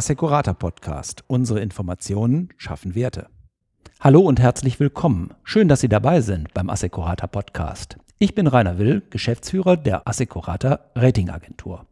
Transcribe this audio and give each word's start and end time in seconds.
Assecurata 0.00 0.54
Podcast. 0.54 1.24
Unsere 1.26 1.60
Informationen 1.60 2.48
schaffen 2.56 2.94
Werte. 2.94 3.26
Hallo 4.00 4.20
und 4.20 4.40
herzlich 4.40 4.80
willkommen. 4.80 5.34
Schön, 5.44 5.68
dass 5.68 5.80
Sie 5.80 5.90
dabei 5.90 6.22
sind 6.22 6.54
beim 6.54 6.70
Assecurata 6.70 7.26
Podcast. 7.26 7.98
Ich 8.18 8.34
bin 8.34 8.46
Rainer 8.46 8.78
Will, 8.78 9.02
Geschäftsführer 9.10 9.76
der 9.76 10.08
Assecurata 10.08 10.80
Ratingagentur. 10.94 11.86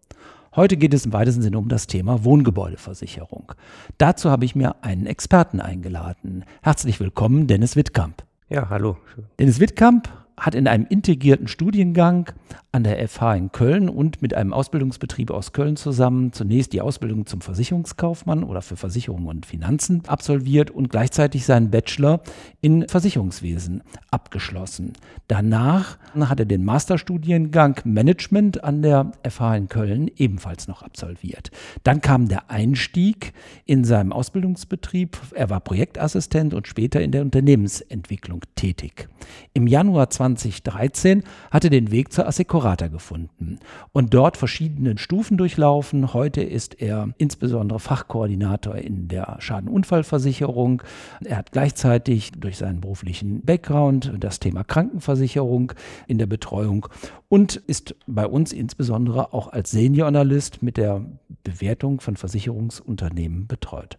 Heute 0.57 0.77
geht 0.77 0.95
es 0.95 1.05
im 1.05 1.13
weitesten 1.13 1.43
Sinne 1.43 1.59
um 1.59 1.69
das 1.69 1.87
Thema 1.87 2.25
Wohngebäudeversicherung. 2.25 3.53
Dazu 3.99 4.31
habe 4.31 4.45
ich 4.45 4.57
mir 4.57 4.83
einen 4.83 5.07
Experten 5.07 5.61
eingeladen. 5.61 6.45
Herzlich 6.63 6.99
willkommen, 7.01 7.47
Dennis 7.47 7.77
Wittkamp. 7.77 8.25
Ja, 8.49 8.71
hallo. 8.71 8.97
Dennis 9.39 9.61
Wittkamp 9.61 10.09
hat 10.39 10.55
in 10.55 10.69
einem 10.69 10.87
integrierten 10.89 11.49
Studiengang 11.49 12.33
an 12.71 12.85
der 12.85 13.09
FH 13.09 13.35
in 13.35 13.51
Köln 13.51 13.89
und 13.89 14.21
mit 14.21 14.35
einem 14.35 14.53
Ausbildungsbetrieb 14.53 15.31
aus 15.31 15.53
Köln 15.53 15.77
zusammen 15.77 16.33
zunächst 16.33 16.73
die 16.75 16.83
Ausbildung 16.83 17.25
zum 17.25 17.41
Versicherungskaufmann 17.41 18.45
oder 18.45 18.61
für 18.61 18.77
Versicherungen 18.77 19.27
und 19.27 19.47
Finanzen 19.47 20.03
absolviert 20.07 20.71
und 20.71 20.91
gleichzeitig 20.91 21.47
seinen 21.47 21.71
Bachelor 21.71 22.21
in 22.61 22.87
Versicherungswesen 22.87 23.83
abgeschlossen. 24.11 24.93
Danach 25.29 25.99
hat 26.15 26.41
er 26.41 26.47
den 26.47 26.65
Masterstudiengang 26.65 27.81
Management 27.85 28.63
an 28.63 28.83
der 28.83 29.13
FH 29.29 29.57
in 29.57 29.69
Köln 29.69 30.11
ebenfalls 30.17 30.69
noch 30.69 30.83
absolviert. 30.83 31.51
Dann 31.85 32.03
kam 32.03 32.29
der 32.29 32.51
Einstieg 32.51 33.33
in 33.65 33.85
seinem 33.85 34.13
Ausbildungsbetrieb. 34.13 35.17
Er 35.35 35.49
war 35.49 35.61
Projektassistent 35.61 36.53
und 36.53 36.69
später 36.69 37.01
in 37.01 37.13
der 37.13 37.23
Unternehmensentwicklung 37.23 38.43
tätig. 38.57 39.09
Im 39.55 39.67
Januar 39.67 40.11
2013 40.37 41.23
hat 41.51 41.65
er 41.65 41.71
den 41.71 41.91
Weg 41.91 42.13
zur 42.13 42.27
Assecurata 42.27 42.89
gefunden 42.89 43.59
und 43.93 44.15
dort 44.15 44.37
verschiedene 44.37 44.99
Stufen 44.99 45.37
durchlaufen. 45.37 46.13
Heute 46.13 46.43
ist 46.43 46.81
er 46.81 47.09
insbesondere 47.19 47.81
Fachkoordinator 47.81 48.77
in 48.77 49.09
der 49.09 49.37
Schadenunfallversicherung. 49.41 50.83
Er 51.25 51.39
hat 51.39 51.53
gleichzeitig 51.53 52.33
durch 52.33 52.59
seinen 52.59 52.81
beruflichen 52.81 53.43
Background 53.43 54.13
das 54.19 54.41
Thema 54.41 54.65
Krankenversicherung 54.65 55.73
in 56.07 56.19
der 56.19 56.27
Betreuung 56.27 56.87
und 57.29 57.57
ist 57.57 57.95
bei 58.07 58.27
uns 58.27 58.53
insbesondere 58.53 59.33
auch 59.33 59.49
als 59.49 59.71
Senior 59.71 60.09
Analyst 60.09 60.63
mit 60.63 60.77
der 60.77 61.05
Bewertung 61.45 62.01
von 62.01 62.17
Versicherungsunternehmen 62.17 63.47
betreut. 63.47 63.99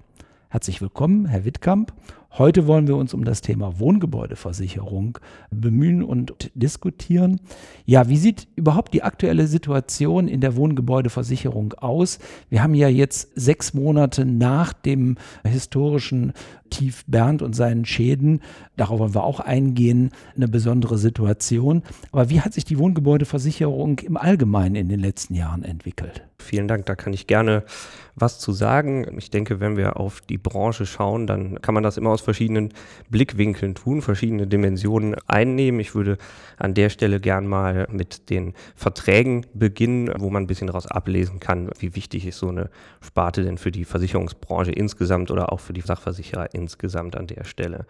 Herzlich 0.51 0.81
willkommen, 0.81 1.27
Herr 1.27 1.45
Wittkamp. 1.45 1.93
Heute 2.37 2.67
wollen 2.67 2.87
wir 2.87 2.95
uns 2.95 3.13
um 3.15 3.25
das 3.25 3.41
Thema 3.41 3.79
Wohngebäudeversicherung 3.79 5.17
bemühen 5.49 6.03
und 6.03 6.51
diskutieren. 6.53 7.41
Ja, 7.85 8.07
wie 8.07 8.17
sieht 8.17 8.47
überhaupt 8.55 8.93
die 8.93 9.01
aktuelle 9.01 9.47
Situation 9.47 10.27
in 10.27 10.39
der 10.39 10.55
Wohngebäudeversicherung 10.55 11.73
aus? 11.73 12.19
Wir 12.49 12.61
haben 12.61 12.75
ja 12.75 12.87
jetzt 12.87 13.31
sechs 13.35 13.73
Monate 13.73 14.25
nach 14.25 14.73
dem 14.73 15.17
historischen 15.43 16.33
Tief 16.69 17.03
Bernd 17.07 17.41
und 17.41 17.55
seinen 17.55 17.83
Schäden, 17.85 18.41
darauf 18.77 18.99
wollen 18.99 19.15
wir 19.15 19.23
auch 19.23 19.39
eingehen, 19.39 20.11
eine 20.35 20.47
besondere 20.47 20.99
Situation. 20.99 21.81
Aber 22.11 22.29
wie 22.29 22.41
hat 22.41 22.53
sich 22.53 22.63
die 22.63 22.77
Wohngebäudeversicherung 22.77 23.99
im 23.99 24.17
Allgemeinen 24.17 24.75
in 24.75 24.87
den 24.87 24.99
letzten 24.99 25.33
Jahren 25.33 25.63
entwickelt? 25.63 26.28
Vielen 26.41 26.67
Dank, 26.67 26.85
da 26.85 26.95
kann 26.95 27.13
ich 27.13 27.27
gerne 27.27 27.63
was 28.21 28.39
zu 28.39 28.51
sagen. 28.51 29.17
Ich 29.17 29.29
denke, 29.29 29.59
wenn 29.59 29.77
wir 29.77 29.97
auf 29.97 30.21
die 30.21 30.37
Branche 30.37 30.85
schauen, 30.85 31.27
dann 31.27 31.61
kann 31.61 31.73
man 31.73 31.83
das 31.83 31.97
immer 31.97 32.11
aus 32.11 32.21
verschiedenen 32.21 32.73
Blickwinkeln 33.09 33.75
tun, 33.75 34.01
verschiedene 34.01 34.47
Dimensionen 34.47 35.15
einnehmen. 35.27 35.79
Ich 35.79 35.95
würde 35.95 36.17
an 36.57 36.73
der 36.73 36.89
Stelle 36.89 37.19
gern 37.19 37.47
mal 37.47 37.87
mit 37.91 38.29
den 38.29 38.53
Verträgen 38.75 39.45
beginnen, 39.53 40.11
wo 40.17 40.29
man 40.29 40.43
ein 40.43 40.47
bisschen 40.47 40.67
daraus 40.67 40.87
ablesen 40.87 41.39
kann, 41.39 41.69
wie 41.79 41.95
wichtig 41.95 42.25
ist 42.25 42.39
so 42.39 42.49
eine 42.49 42.69
Sparte 43.01 43.43
denn 43.43 43.57
für 43.57 43.71
die 43.71 43.85
Versicherungsbranche 43.85 44.71
insgesamt 44.71 45.31
oder 45.31 45.51
auch 45.51 45.59
für 45.59 45.73
die 45.73 45.81
Sachversicherer 45.81 46.53
insgesamt 46.53 47.15
an 47.15 47.27
der 47.27 47.43
Stelle. 47.43 47.85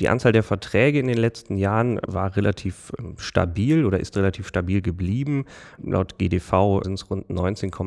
Die 0.00 0.08
Anzahl 0.08 0.32
der 0.32 0.42
Verträge 0.42 0.98
in 0.98 1.06
den 1.06 1.18
letzten 1.18 1.56
Jahren 1.56 2.00
war 2.06 2.36
relativ 2.36 2.92
ähm, 2.98 3.14
stabil 3.18 3.84
oder 3.84 4.00
ist 4.00 4.16
relativ 4.16 4.48
stabil 4.48 4.82
geblieben. 4.82 5.44
Laut 5.82 6.18
GDV 6.18 6.82
sind 6.82 6.94
es 6.94 7.10
rund 7.10 7.30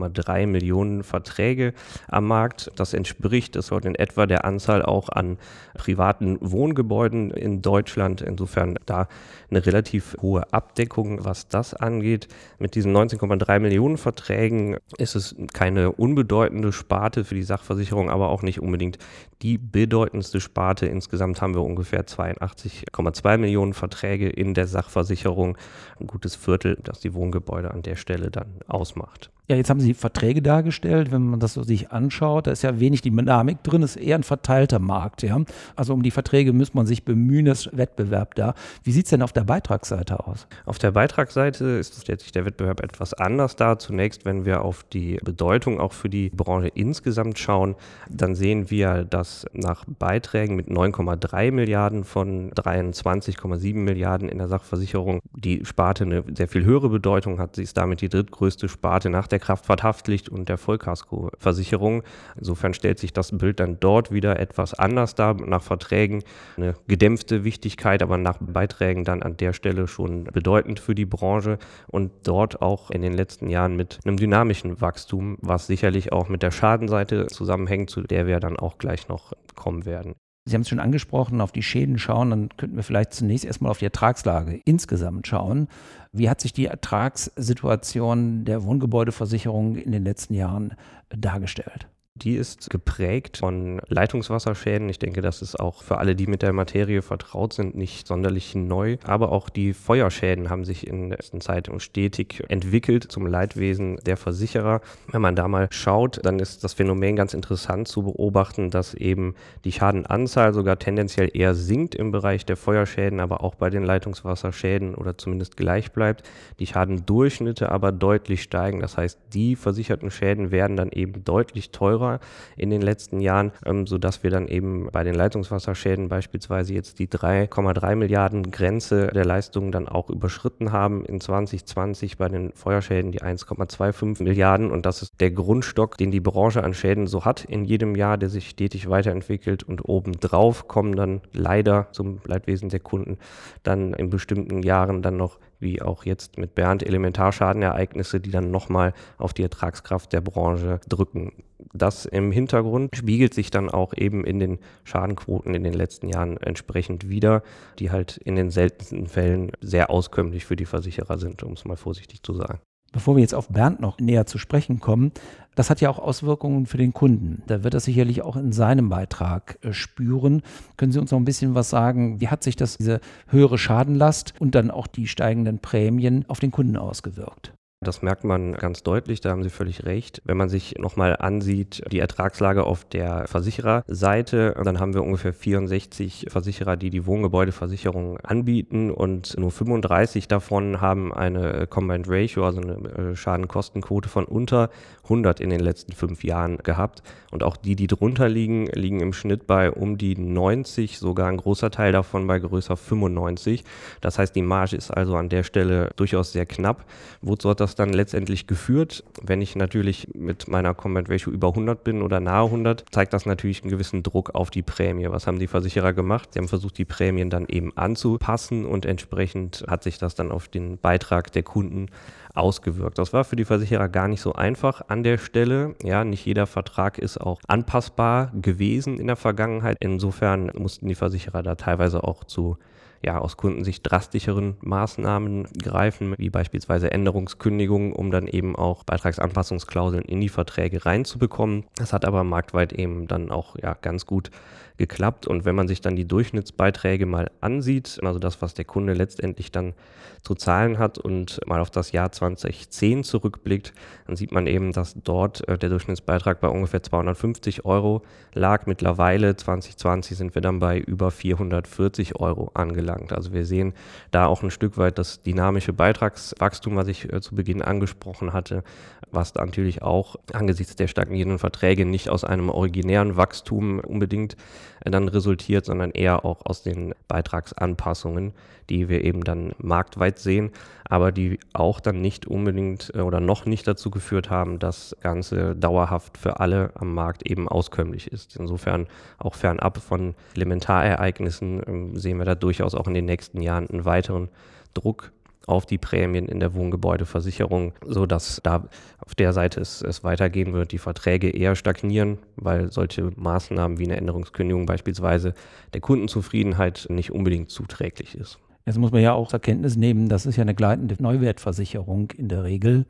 19,3 0.09 0.47
Millionen 0.47 1.03
Verträge 1.03 1.73
am 2.07 2.27
Markt. 2.27 2.71
Das 2.75 2.93
entspricht, 2.93 3.55
das 3.55 3.71
in 3.71 3.95
etwa 3.95 4.25
der 4.25 4.45
Anzahl 4.45 4.83
auch 4.83 5.09
an 5.09 5.37
privaten 5.75 6.37
Wohngebäuden 6.41 7.31
in 7.31 7.61
Deutschland. 7.61 8.21
Insofern 8.21 8.79
da 8.85 9.07
eine 9.49 9.65
relativ 9.65 10.15
hohe 10.21 10.51
Abdeckung, 10.51 11.23
was 11.23 11.47
das 11.47 11.73
angeht. 11.73 12.27
Mit 12.59 12.75
diesen 12.75 12.95
19,3 12.95 13.59
Millionen 13.59 13.97
Verträgen 13.97 14.77
ist 14.97 15.15
es 15.15 15.35
keine 15.53 15.91
unbedeutende 15.91 16.71
Sparte 16.71 17.23
für 17.23 17.35
die 17.35 17.43
Sachversicherung, 17.43 18.09
aber 18.09 18.29
auch 18.29 18.41
nicht 18.41 18.61
unbedingt 18.61 18.97
die 19.41 19.57
bedeutendste 19.57 20.39
Sparte. 20.39 20.87
Insgesamt 20.87 21.41
haben 21.41 21.53
wir 21.53 21.61
ungefähr 21.61 22.05
82,2 22.05 23.37
Millionen 23.37 23.73
Verträge 23.73 24.29
in 24.29 24.53
der 24.53 24.67
Sachversicherung. 24.67 25.57
Ein 25.99 26.07
gutes 26.07 26.35
Viertel, 26.35 26.77
das 26.83 26.99
die 26.99 27.13
Wohngebäude 27.13 27.71
an 27.71 27.81
der 27.81 27.95
Stelle 27.95 28.31
dann 28.31 28.59
ausmacht. 28.67 29.31
Ja, 29.49 29.55
jetzt 29.55 29.69
haben 29.69 29.79
Sie 29.79 29.93
Verträge 29.93 30.41
dargestellt, 30.41 31.13
wenn 31.13 31.25
man 31.25 31.39
das 31.39 31.53
so 31.53 31.63
sich 31.63 31.89
anschaut, 31.89 32.47
da 32.47 32.51
ist 32.51 32.63
ja 32.63 32.81
wenig 32.81 33.01
Dynamik 33.01 33.63
drin, 33.63 33.81
ist 33.81 33.95
eher 33.95 34.17
ein 34.17 34.23
verteilter 34.23 34.79
Markt, 34.79 35.23
ja. 35.23 35.41
Also 35.77 35.93
um 35.93 36.03
die 36.03 36.11
Verträge 36.11 36.51
muss 36.51 36.73
man 36.73 36.85
sich 36.85 37.05
bemühen, 37.05 37.45
ist 37.45 37.69
Wettbewerb 37.75 38.35
da. 38.35 38.55
Wie 38.83 38.91
sieht 38.91 39.05
es 39.05 39.11
denn 39.11 39.21
auf 39.21 39.31
der 39.31 39.45
Beitragsseite 39.45 40.27
aus? 40.27 40.47
Auf 40.65 40.79
der 40.79 40.91
Beitragsseite 40.91 41.63
ist, 41.63 42.01
stellt 42.01 42.19
sich 42.19 42.33
der 42.33 42.43
Wettbewerb 42.43 42.83
etwas 42.83 43.13
anders 43.13 43.55
dar. 43.55 43.79
Zunächst, 43.79 44.25
wenn 44.25 44.43
wir 44.43 44.63
auf 44.63 44.83
die 44.83 45.17
Bedeutung 45.23 45.79
auch 45.79 45.93
für 45.93 46.09
die 46.09 46.29
Branche 46.29 46.67
insgesamt 46.67 47.39
schauen, 47.39 47.75
dann 48.09 48.35
sehen 48.35 48.69
wir, 48.69 49.05
dass 49.05 49.45
nach 49.53 49.85
Beiträgen 49.85 50.57
mit 50.57 50.67
9,3 50.67 51.53
Milliarden 51.53 52.03
von 52.03 52.51
23,7 52.51 53.75
Milliarden 53.75 54.27
in 54.27 54.39
der 54.39 54.49
Sachversicherung 54.49 55.21
die 55.33 55.63
Sparte 55.63 56.03
eine 56.03 56.25
sehr 56.35 56.49
viel 56.49 56.65
höhere 56.65 56.89
Bedeutung 56.89 57.39
hat. 57.39 57.55
Sie 57.55 57.63
ist 57.63 57.77
damit 57.77 58.01
die 58.01 58.09
drittgrößte 58.09 58.67
Sparte 58.67 59.09
nach 59.09 59.27
der 59.27 59.36
der 59.37 59.45
Kraftfahrthaftpflicht 59.45 60.29
und 60.29 60.49
der 60.49 60.57
Vollkaskoversicherung. 60.57 62.03
Insofern 62.35 62.73
stellt 62.73 62.99
sich 62.99 63.13
das 63.13 63.37
Bild 63.37 63.59
dann 63.59 63.79
dort 63.79 64.11
wieder 64.11 64.39
etwas 64.39 64.73
anders 64.73 65.13
dar. 65.15 65.35
Nach 65.35 65.61
Verträgen 65.61 66.23
eine 66.57 66.73
gedämpfte 66.87 67.43
Wichtigkeit, 67.43 68.01
aber 68.01 68.17
nach 68.17 68.37
Beiträgen 68.39 69.03
dann 69.03 69.21
an 69.21 69.37
der 69.37 69.53
Stelle 69.53 69.87
schon 69.87 70.25
bedeutend 70.25 70.79
für 70.79 70.95
die 70.95 71.05
Branche 71.05 71.59
und 71.87 72.11
dort 72.23 72.61
auch 72.61 72.89
in 72.89 73.01
den 73.01 73.13
letzten 73.13 73.49
Jahren 73.49 73.75
mit 73.75 73.99
einem 74.05 74.17
dynamischen 74.17 74.81
Wachstum, 74.81 75.37
was 75.41 75.67
sicherlich 75.67 76.11
auch 76.11 76.29
mit 76.29 76.41
der 76.41 76.51
Schadenseite 76.51 77.27
zusammenhängt, 77.27 77.89
zu 77.89 78.01
der 78.01 78.25
wir 78.25 78.39
dann 78.39 78.57
auch 78.57 78.79
gleich 78.79 79.07
noch 79.07 79.33
kommen 79.55 79.85
werden. 79.85 80.15
Sie 80.47 80.53
haben 80.53 80.61
es 80.61 80.69
schon 80.69 80.79
angesprochen, 80.79 81.41
auf 81.41 81.51
die 81.51 81.61
Schäden 81.61 81.99
schauen, 81.99 82.29
dann 82.29 82.49
könnten 82.55 82.77
wir 82.77 82.83
vielleicht 82.83 83.13
zunächst 83.13 83.43
erstmal 83.43 83.69
auf 83.69 83.79
die 83.79 83.85
Ertragslage 83.85 84.61
insgesamt 84.63 85.27
schauen. 85.27 85.67
Wie 86.13 86.29
hat 86.29 86.39
sich 86.39 86.53
die 86.53 86.67
Ertragssituation 86.67 88.45
der 88.45 88.63
Wohngebäudeversicherung 88.63 89.75
in 89.75 89.91
den 89.91 90.05
letzten 90.05 90.33
Jahren 90.35 90.73
dargestellt? 91.09 91.87
Die 92.23 92.35
ist 92.35 92.71
geprägt 92.71 93.37
von 93.37 93.79
Leitungswasserschäden. 93.87 94.89
Ich 94.89 94.97
denke, 94.97 95.21
das 95.21 95.43
ist 95.43 95.59
auch 95.59 95.83
für 95.83 95.99
alle, 95.99 96.15
die 96.15 96.25
mit 96.25 96.41
der 96.41 96.51
Materie 96.51 97.03
vertraut 97.03 97.53
sind, 97.53 97.75
nicht 97.75 98.07
sonderlich 98.07 98.55
neu. 98.55 98.97
Aber 99.03 99.31
auch 99.31 99.49
die 99.49 99.73
Feuerschäden 99.73 100.49
haben 100.49 100.65
sich 100.65 100.87
in 100.87 101.09
der 101.09 101.17
letzten 101.17 101.41
Zeit 101.41 101.69
stetig 101.77 102.43
entwickelt 102.47 103.11
zum 103.11 103.27
Leidwesen 103.27 103.97
der 104.05 104.17
Versicherer. 104.17 104.81
Wenn 105.11 105.21
man 105.21 105.35
da 105.35 105.47
mal 105.47 105.67
schaut, 105.69 106.19
dann 106.25 106.39
ist 106.39 106.63
das 106.63 106.73
Phänomen 106.73 107.15
ganz 107.15 107.35
interessant 107.35 107.87
zu 107.87 108.01
beobachten, 108.01 108.71
dass 108.71 108.95
eben 108.95 109.35
die 109.63 109.71
Schadenanzahl 109.71 110.55
sogar 110.55 110.79
tendenziell 110.79 111.29
eher 111.31 111.53
sinkt 111.53 111.93
im 111.93 112.11
Bereich 112.11 112.45
der 112.45 112.57
Feuerschäden, 112.57 113.19
aber 113.19 113.43
auch 113.43 113.53
bei 113.53 113.69
den 113.69 113.83
Leitungswasserschäden 113.83 114.95
oder 114.95 115.19
zumindest 115.19 115.55
gleich 115.55 115.91
bleibt. 115.91 116.27
Die 116.57 116.65
Schadendurchschnitte 116.65 117.71
aber 117.71 117.91
deutlich 117.91 118.41
steigen. 118.41 118.79
Das 118.79 118.97
heißt, 118.97 119.19
die 119.33 119.55
versicherten 119.55 120.09
Schäden 120.09 120.49
werden 120.49 120.77
dann 120.77 120.91
eben 120.91 121.23
deutlich 121.23 121.69
teurer 121.69 122.06
teurer 122.07 122.19
in 122.55 122.69
den 122.69 122.81
letzten 122.81 123.19
Jahren, 123.21 123.51
ähm, 123.65 123.87
sodass 123.87 124.23
wir 124.23 124.31
dann 124.31 124.47
eben 124.47 124.89
bei 124.91 125.03
den 125.03 125.15
Leitungswasserschäden 125.15 126.09
beispielsweise 126.09 126.73
jetzt 126.73 126.99
die 126.99 127.07
3,3 127.07 127.95
Milliarden 127.95 128.51
Grenze 128.51 129.07
der 129.07 129.25
Leistungen 129.25 129.71
dann 129.71 129.87
auch 129.87 130.09
überschritten 130.09 130.71
haben 130.71 131.05
in 131.05 131.21
2020 131.21 132.17
bei 132.17 132.29
den 132.29 132.51
Feuerschäden 132.53 133.11
die 133.11 133.21
1,25 133.21 134.23
Milliarden. 134.23 134.71
Und 134.71 134.85
das 134.85 135.01
ist 135.01 135.19
der 135.19 135.31
Grundstock, 135.31 135.97
den 135.97 136.11
die 136.11 136.19
Branche 136.19 136.63
an 136.63 136.73
Schäden 136.73 137.07
so 137.07 137.25
hat 137.25 137.45
in 137.45 137.65
jedem 137.65 137.95
Jahr, 137.95 138.17
der 138.17 138.29
sich 138.29 138.49
stetig 138.49 138.89
weiterentwickelt. 138.89 139.63
Und 139.63 139.87
obendrauf 139.87 140.67
kommen 140.67 140.95
dann 140.95 141.21
leider 141.33 141.87
zum 141.91 142.19
Leidwesen 142.25 142.69
der 142.69 142.79
Kunden 142.79 143.17
dann 143.63 143.93
in 143.93 144.09
bestimmten 144.09 144.63
Jahren 144.63 145.01
dann 145.01 145.17
noch 145.17 145.39
wie 145.59 145.81
auch 145.81 146.05
jetzt 146.05 146.37
mit 146.37 146.55
Bernd 146.55 146.83
Elementarschadenereignisse, 146.83 148.19
die 148.19 148.31
dann 148.31 148.51
nochmal 148.51 148.93
auf 149.17 149.33
die 149.33 149.43
Ertragskraft 149.43 150.13
der 150.13 150.21
Branche 150.21 150.79
drücken. 150.87 151.43
Das 151.73 152.05
im 152.05 152.31
Hintergrund 152.31 152.95
spiegelt 152.95 153.33
sich 153.33 153.49
dann 153.49 153.69
auch 153.69 153.93
eben 153.95 154.23
in 154.23 154.39
den 154.39 154.59
Schadenquoten 154.83 155.55
in 155.55 155.63
den 155.63 155.73
letzten 155.73 156.07
Jahren 156.07 156.37
entsprechend 156.37 157.09
wieder, 157.09 157.43
die 157.79 157.91
halt 157.91 158.17
in 158.17 158.35
den 158.35 158.51
seltensten 158.51 159.07
Fällen 159.07 159.51
sehr 159.59 159.89
auskömmlich 159.89 160.45
für 160.45 160.55
die 160.55 160.65
Versicherer 160.65 161.17
sind, 161.17 161.43
um 161.43 161.53
es 161.53 161.65
mal 161.65 161.77
vorsichtig 161.77 162.23
zu 162.23 162.33
sagen. 162.33 162.59
Bevor 162.91 163.15
wir 163.15 163.21
jetzt 163.21 163.35
auf 163.35 163.49
Bernd 163.49 163.79
noch 163.79 163.99
näher 163.99 164.25
zu 164.25 164.37
sprechen 164.37 164.79
kommen, 164.79 165.11
das 165.55 165.69
hat 165.69 165.81
ja 165.81 165.89
auch 165.89 165.99
Auswirkungen 165.99 166.67
für 166.67 166.77
den 166.77 166.93
Kunden. 166.93 167.41
Da 167.47 167.63
wird 167.63 167.73
er 167.73 167.79
sicherlich 167.79 168.21
auch 168.21 168.35
in 168.35 168.51
seinem 168.51 168.89
Beitrag 168.89 169.57
äh, 169.63 169.73
spüren. 169.73 170.43
Können 170.77 170.91
Sie 170.91 170.99
uns 170.99 171.11
noch 171.11 171.19
ein 171.19 171.25
bisschen 171.25 171.55
was 171.55 171.69
sagen? 171.69 172.21
Wie 172.21 172.27
hat 172.27 172.43
sich 172.43 172.55
das, 172.55 172.77
diese 172.77 173.01
höhere 173.27 173.57
Schadenlast 173.57 174.35
und 174.39 174.53
dann 174.53 174.69
auch 174.69 174.85
die 174.85 175.07
steigenden 175.07 175.59
Prämien 175.59 176.25
auf 176.27 176.39
den 176.39 176.51
Kunden 176.51 176.77
ausgewirkt? 176.77 177.56
Das 177.79 178.01
merkt 178.01 178.23
man 178.23 178.53
ganz 178.53 178.81
deutlich, 178.81 179.21
da 179.21 179.29
haben 179.29 179.43
Sie 179.43 179.51
völlig 179.51 179.85
recht. 179.85 180.23
Wenn 180.25 180.35
man 180.35 180.49
sich 180.49 180.79
nochmal 180.79 181.15
ansieht, 181.15 181.83
die 181.91 181.99
Ertragslage 181.99 182.63
auf 182.63 182.85
der 182.85 183.27
Versichererseite, 183.27 184.55
dann 184.63 184.79
haben 184.79 184.95
wir 184.95 185.03
ungefähr 185.03 185.31
64 185.31 186.25
Versicherer, 186.27 186.75
die 186.75 186.89
die 186.89 187.05
Wohngebäudeversicherung 187.05 188.17
anbieten 188.21 188.89
und 188.89 189.37
nur 189.37 189.51
35 189.51 190.27
davon 190.27 190.81
haben 190.81 191.13
eine 191.13 191.67
Combined 191.67 192.07
Ratio, 192.09 192.47
also 192.47 192.61
eine 192.61 193.11
äh, 193.11 193.15
Schadenkostenquote 193.15 194.09
von 194.09 194.25
unter 194.25 194.71
100 195.03 195.39
in 195.39 195.51
den 195.51 195.59
letzten 195.59 195.93
fünf 195.93 196.23
Jahren 196.23 196.57
gehabt. 196.57 197.03
Und 197.29 197.43
auch 197.43 197.57
die, 197.57 197.75
die 197.75 197.87
drunter 197.87 198.27
liegen, 198.27 198.67
liegen 198.67 199.01
im 199.01 199.13
Schnitt 199.13 199.47
bei 199.47 199.71
um 199.71 199.97
die 199.97 200.17
90, 200.17 200.97
sogar 200.97 201.27
ein 201.27 201.37
großer 201.37 201.69
Teil 201.69 201.91
davon 201.91 202.25
bei 202.25 202.39
größer 202.39 202.75
95. 202.75 203.63
Das 204.01 204.17
heißt, 204.17 204.35
die 204.35 204.41
Marge 204.41 204.75
ist 204.75 204.89
also 204.89 205.15
an 205.15 205.29
der 205.29 205.43
Stelle 205.43 205.91
durchaus 205.95 206.31
sehr 206.31 206.45
knapp. 206.45 206.85
Wozu 207.21 207.49
hat 207.49 207.59
das 207.59 207.66
das 207.67 207.75
dann 207.75 207.91
letztendlich 207.91 208.47
geführt. 208.47 209.03
Wenn 209.21 209.41
ich 209.41 209.57
natürlich 209.57 210.07
mit 210.13 210.47
meiner 210.47 210.73
Combined 210.73 211.09
Ratio 211.09 211.33
über 211.33 211.49
100 211.49 211.83
bin 211.83 212.01
oder 212.01 212.21
nahe 212.21 212.45
100, 212.45 212.85
zeigt 212.91 213.11
das 213.11 213.25
natürlich 213.25 213.61
einen 213.61 213.71
gewissen 213.71 214.03
Druck 214.03 214.35
auf 214.35 214.49
die 214.49 214.61
Prämie. 214.61 215.09
Was 215.09 215.27
haben 215.27 215.37
die 215.37 215.47
Versicherer 215.47 215.91
gemacht? 215.91 216.29
Sie 216.31 216.39
haben 216.39 216.47
versucht, 216.47 216.77
die 216.77 216.85
Prämien 216.85 217.29
dann 217.29 217.45
eben 217.47 217.75
anzupassen 217.75 218.65
und 218.65 218.85
entsprechend 218.85 219.65
hat 219.67 219.83
sich 219.83 219.97
das 219.97 220.15
dann 220.15 220.31
auf 220.31 220.47
den 220.47 220.77
Beitrag 220.77 221.33
der 221.33 221.43
Kunden 221.43 221.87
ausgewirkt. 222.33 222.97
Das 222.99 223.11
war 223.11 223.25
für 223.25 223.35
die 223.35 223.45
Versicherer 223.45 223.89
gar 223.89 224.07
nicht 224.07 224.21
so 224.21 224.31
einfach 224.31 224.83
an 224.87 225.03
der 225.03 225.17
Stelle. 225.17 225.75
Ja, 225.83 226.05
nicht 226.05 226.25
jeder 226.25 226.47
Vertrag 226.47 226.97
ist 226.99 227.19
auch 227.19 227.41
anpassbar 227.47 228.31
gewesen 228.33 228.97
in 228.97 229.07
der 229.07 229.17
Vergangenheit. 229.17 229.75
Insofern 229.81 230.51
mussten 230.57 230.87
die 230.87 230.95
Versicherer 230.95 231.43
da 231.43 231.55
teilweise 231.55 232.03
auch 232.03 232.23
zu 232.23 232.57
ja, 233.03 233.19
aus 233.19 233.37
Kundensicht 233.37 233.89
drastischeren 233.89 234.57
Maßnahmen 234.61 235.47
greifen, 235.61 236.15
wie 236.17 236.29
beispielsweise 236.29 236.91
Änderungskündigungen, 236.91 237.93
um 237.93 238.11
dann 238.11 238.27
eben 238.27 238.55
auch 238.55 238.83
Beitragsanpassungsklauseln 238.83 240.03
in 240.03 240.21
die 240.21 240.29
Verträge 240.29 240.85
reinzubekommen. 240.85 241.65
Das 241.75 241.93
hat 241.93 242.05
aber 242.05 242.23
marktweit 242.23 242.73
eben 242.73 243.07
dann 243.07 243.31
auch 243.31 243.55
ja, 243.61 243.75
ganz 243.81 244.05
gut 244.05 244.31
geklappt. 244.77 245.27
Und 245.27 245.45
wenn 245.45 245.55
man 245.55 245.67
sich 245.67 245.81
dann 245.81 245.95
die 245.95 246.07
Durchschnittsbeiträge 246.07 247.05
mal 247.05 247.31
ansieht, 247.41 247.99
also 248.03 248.19
das, 248.19 248.41
was 248.41 248.53
der 248.53 248.65
Kunde 248.65 248.93
letztendlich 248.93 249.51
dann 249.51 249.73
zu 250.21 250.35
zahlen 250.35 250.77
hat 250.77 250.97
und 250.97 251.39
mal 251.45 251.61
auf 251.61 251.69
das 251.69 251.91
Jahr 251.91 252.11
2010 252.11 253.03
zurückblickt, 253.03 253.73
dann 254.07 254.15
sieht 254.15 254.31
man 254.31 254.47
eben, 254.47 254.73
dass 254.73 254.95
dort 255.03 255.47
äh, 255.47 255.57
der 255.57 255.69
Durchschnittsbeitrag 255.69 256.41
bei 256.41 256.49
ungefähr 256.49 256.83
250 256.83 257.65
Euro 257.65 258.01
lag. 258.33 258.65
Mittlerweile 258.65 259.35
2020 259.35 260.17
sind 260.17 260.35
wir 260.35 260.41
dann 260.41 260.59
bei 260.59 260.79
über 260.79 261.11
440 261.11 262.19
Euro 262.19 262.51
angelangt. 262.53 263.13
Also 263.13 263.33
wir 263.33 263.45
sehen 263.45 263.73
da 264.11 264.25
auch 264.25 264.43
ein 264.43 264.51
Stück 264.51 264.77
weit 264.77 264.97
das 264.97 265.21
dynamische 265.21 265.73
Beitragswachstum, 265.73 266.75
was 266.75 266.87
ich 266.87 267.11
äh, 267.11 267.21
zu 267.21 267.35
Beginn 267.35 267.61
angesprochen 267.61 268.33
hatte, 268.33 268.63
was 269.11 269.33
natürlich 269.35 269.81
auch 269.81 270.17
angesichts 270.33 270.75
der 270.75 270.87
stagnierenden 270.87 271.39
Verträge 271.39 271.85
nicht 271.85 272.09
aus 272.09 272.23
einem 272.23 272.49
originären 272.49 273.15
Wachstum 273.15 273.79
unbedingt 273.79 274.35
dann 274.83 275.07
resultiert, 275.07 275.65
sondern 275.65 275.91
eher 275.91 276.25
auch 276.25 276.45
aus 276.45 276.63
den 276.63 276.93
Beitragsanpassungen, 277.07 278.33
die 278.69 278.89
wir 278.89 279.03
eben 279.03 279.23
dann 279.23 279.53
marktweit 279.59 280.19
sehen, 280.19 280.51
aber 280.89 281.11
die 281.11 281.39
auch 281.53 281.79
dann 281.79 282.01
nicht 282.01 282.27
unbedingt 282.27 282.91
äh, 282.95 283.01
oder 283.01 283.19
noch 283.19 283.45
nicht 283.45 283.67
dazu 283.67 283.89
geführt 283.89 284.29
haben, 284.29 284.59
dass 284.59 284.95
Ganze 285.01 285.55
dauerhaft 285.55 286.17
für 286.17 286.39
alle 286.39 286.71
am 286.75 286.93
Markt 286.93 287.29
eben 287.29 287.47
auskömmlich 287.47 288.11
ist. 288.11 288.35
Insofern 288.35 288.87
auch 289.17 289.35
fernab 289.35 289.77
von 289.77 290.15
Elementarereignissen 290.35 291.61
ähm, 291.65 291.97
sehen 291.97 292.17
wir 292.17 292.25
da 292.25 292.35
durchaus 292.35 292.75
auch 292.75 292.87
in 292.87 292.93
den 292.93 293.05
nächsten 293.05 293.41
Jahren 293.41 293.69
einen 293.69 293.85
weiteren 293.85 294.29
Druck 294.73 295.11
auf 295.47 295.65
die 295.65 295.77
Prämien 295.77 296.27
in 296.27 296.39
der 296.39 296.53
Wohngebäudeversicherung, 296.53 297.73
sodass 297.83 298.41
da 298.43 298.67
auf 298.99 299.15
der 299.15 299.33
Seite 299.33 299.61
es, 299.61 299.81
es 299.81 300.03
weitergehen 300.03 300.53
wird, 300.53 300.73
die 300.73 300.77
Verträge 300.77 301.29
eher 301.29 301.55
stagnieren, 301.55 302.19
weil 302.35 302.71
solche 302.71 303.11
Maßnahmen 303.15 303.79
wie 303.79 303.85
eine 303.85 303.97
Änderungskündigung 303.97 304.65
beispielsweise 304.65 305.33
der 305.73 305.81
Kundenzufriedenheit 305.81 306.87
nicht 306.89 307.11
unbedingt 307.11 307.49
zuträglich 307.49 308.15
ist. 308.15 308.39
Jetzt 308.65 308.77
muss 308.77 308.91
man 308.91 309.01
ja 309.01 309.13
auch 309.13 309.29
zur 309.29 309.39
Kenntnis 309.39 309.77
nehmen, 309.77 310.09
das 310.09 310.25
ist 310.25 310.35
ja 310.35 310.41
eine 310.41 310.53
gleitende 310.53 311.01
Neuwertversicherung 311.01 312.11
in 312.11 312.27
der 312.27 312.43
Regel. 312.43 312.85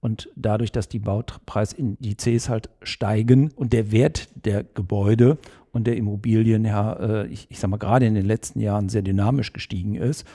Und 0.00 0.28
dadurch, 0.36 0.72
dass 0.72 0.88
die 0.88 0.98
Baupreisindizes 0.98 2.48
halt 2.48 2.68
steigen 2.82 3.52
und 3.52 3.72
der 3.72 3.92
Wert 3.92 4.28
der 4.34 4.64
Gebäude 4.64 5.38
und 5.70 5.86
der 5.86 5.96
Immobilien 5.96 6.64
ja, 6.64 6.92
äh, 6.94 7.26
ich, 7.28 7.46
ich 7.48 7.60
sag 7.60 7.70
mal, 7.70 7.78
gerade 7.78 8.04
in 8.04 8.14
den 8.14 8.26
letzten 8.26 8.60
Jahren 8.60 8.90
sehr 8.90 9.02
dynamisch 9.02 9.52
gestiegen 9.54 9.94
ist 9.94 10.26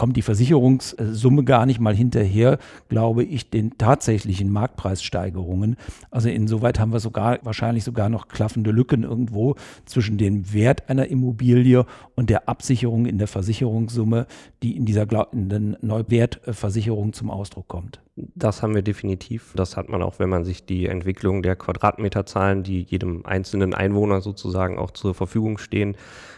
kommt 0.00 0.16
die 0.16 0.22
Versicherungssumme 0.22 1.44
gar 1.44 1.66
nicht 1.66 1.78
mal 1.78 1.94
hinterher, 1.94 2.58
glaube 2.88 3.22
ich, 3.22 3.50
den 3.50 3.76
tatsächlichen 3.76 4.50
Marktpreissteigerungen. 4.50 5.76
Also 6.10 6.30
insoweit 6.30 6.80
haben 6.80 6.94
wir 6.94 7.00
sogar 7.00 7.38
wahrscheinlich 7.42 7.84
sogar 7.84 8.08
noch 8.08 8.28
klaffende 8.28 8.70
Lücken 8.70 9.02
irgendwo 9.02 9.56
zwischen 9.84 10.16
dem 10.16 10.54
Wert 10.54 10.88
einer 10.88 11.08
Immobilie 11.08 11.84
und 12.14 12.30
der 12.30 12.48
Absicherung 12.48 13.04
in 13.04 13.18
der 13.18 13.26
Versicherungssumme, 13.26 14.26
die 14.62 14.74
in 14.74 14.86
dieser 14.86 15.06
in 15.34 15.76
Neuwertversicherung 15.82 17.12
zum 17.12 17.30
Ausdruck 17.30 17.68
kommt. 17.68 18.00
Das 18.34 18.62
haben 18.62 18.74
wir 18.74 18.82
definitiv. 18.82 19.52
Das 19.54 19.76
hat 19.76 19.88
man 19.88 20.02
auch, 20.02 20.18
wenn 20.18 20.28
man 20.28 20.44
sich 20.44 20.64
die 20.64 20.86
Entwicklung 20.86 21.42
der 21.42 21.56
Quadratmeterzahlen, 21.56 22.62
die 22.62 22.82
jedem 22.82 23.24
einzelnen 23.24 23.74
Einwohner 23.74 24.20
sozusagen 24.20 24.78
auch 24.78 24.90
zur 24.90 25.14
Verfügung 25.14 25.58
stehen, 25.58 25.94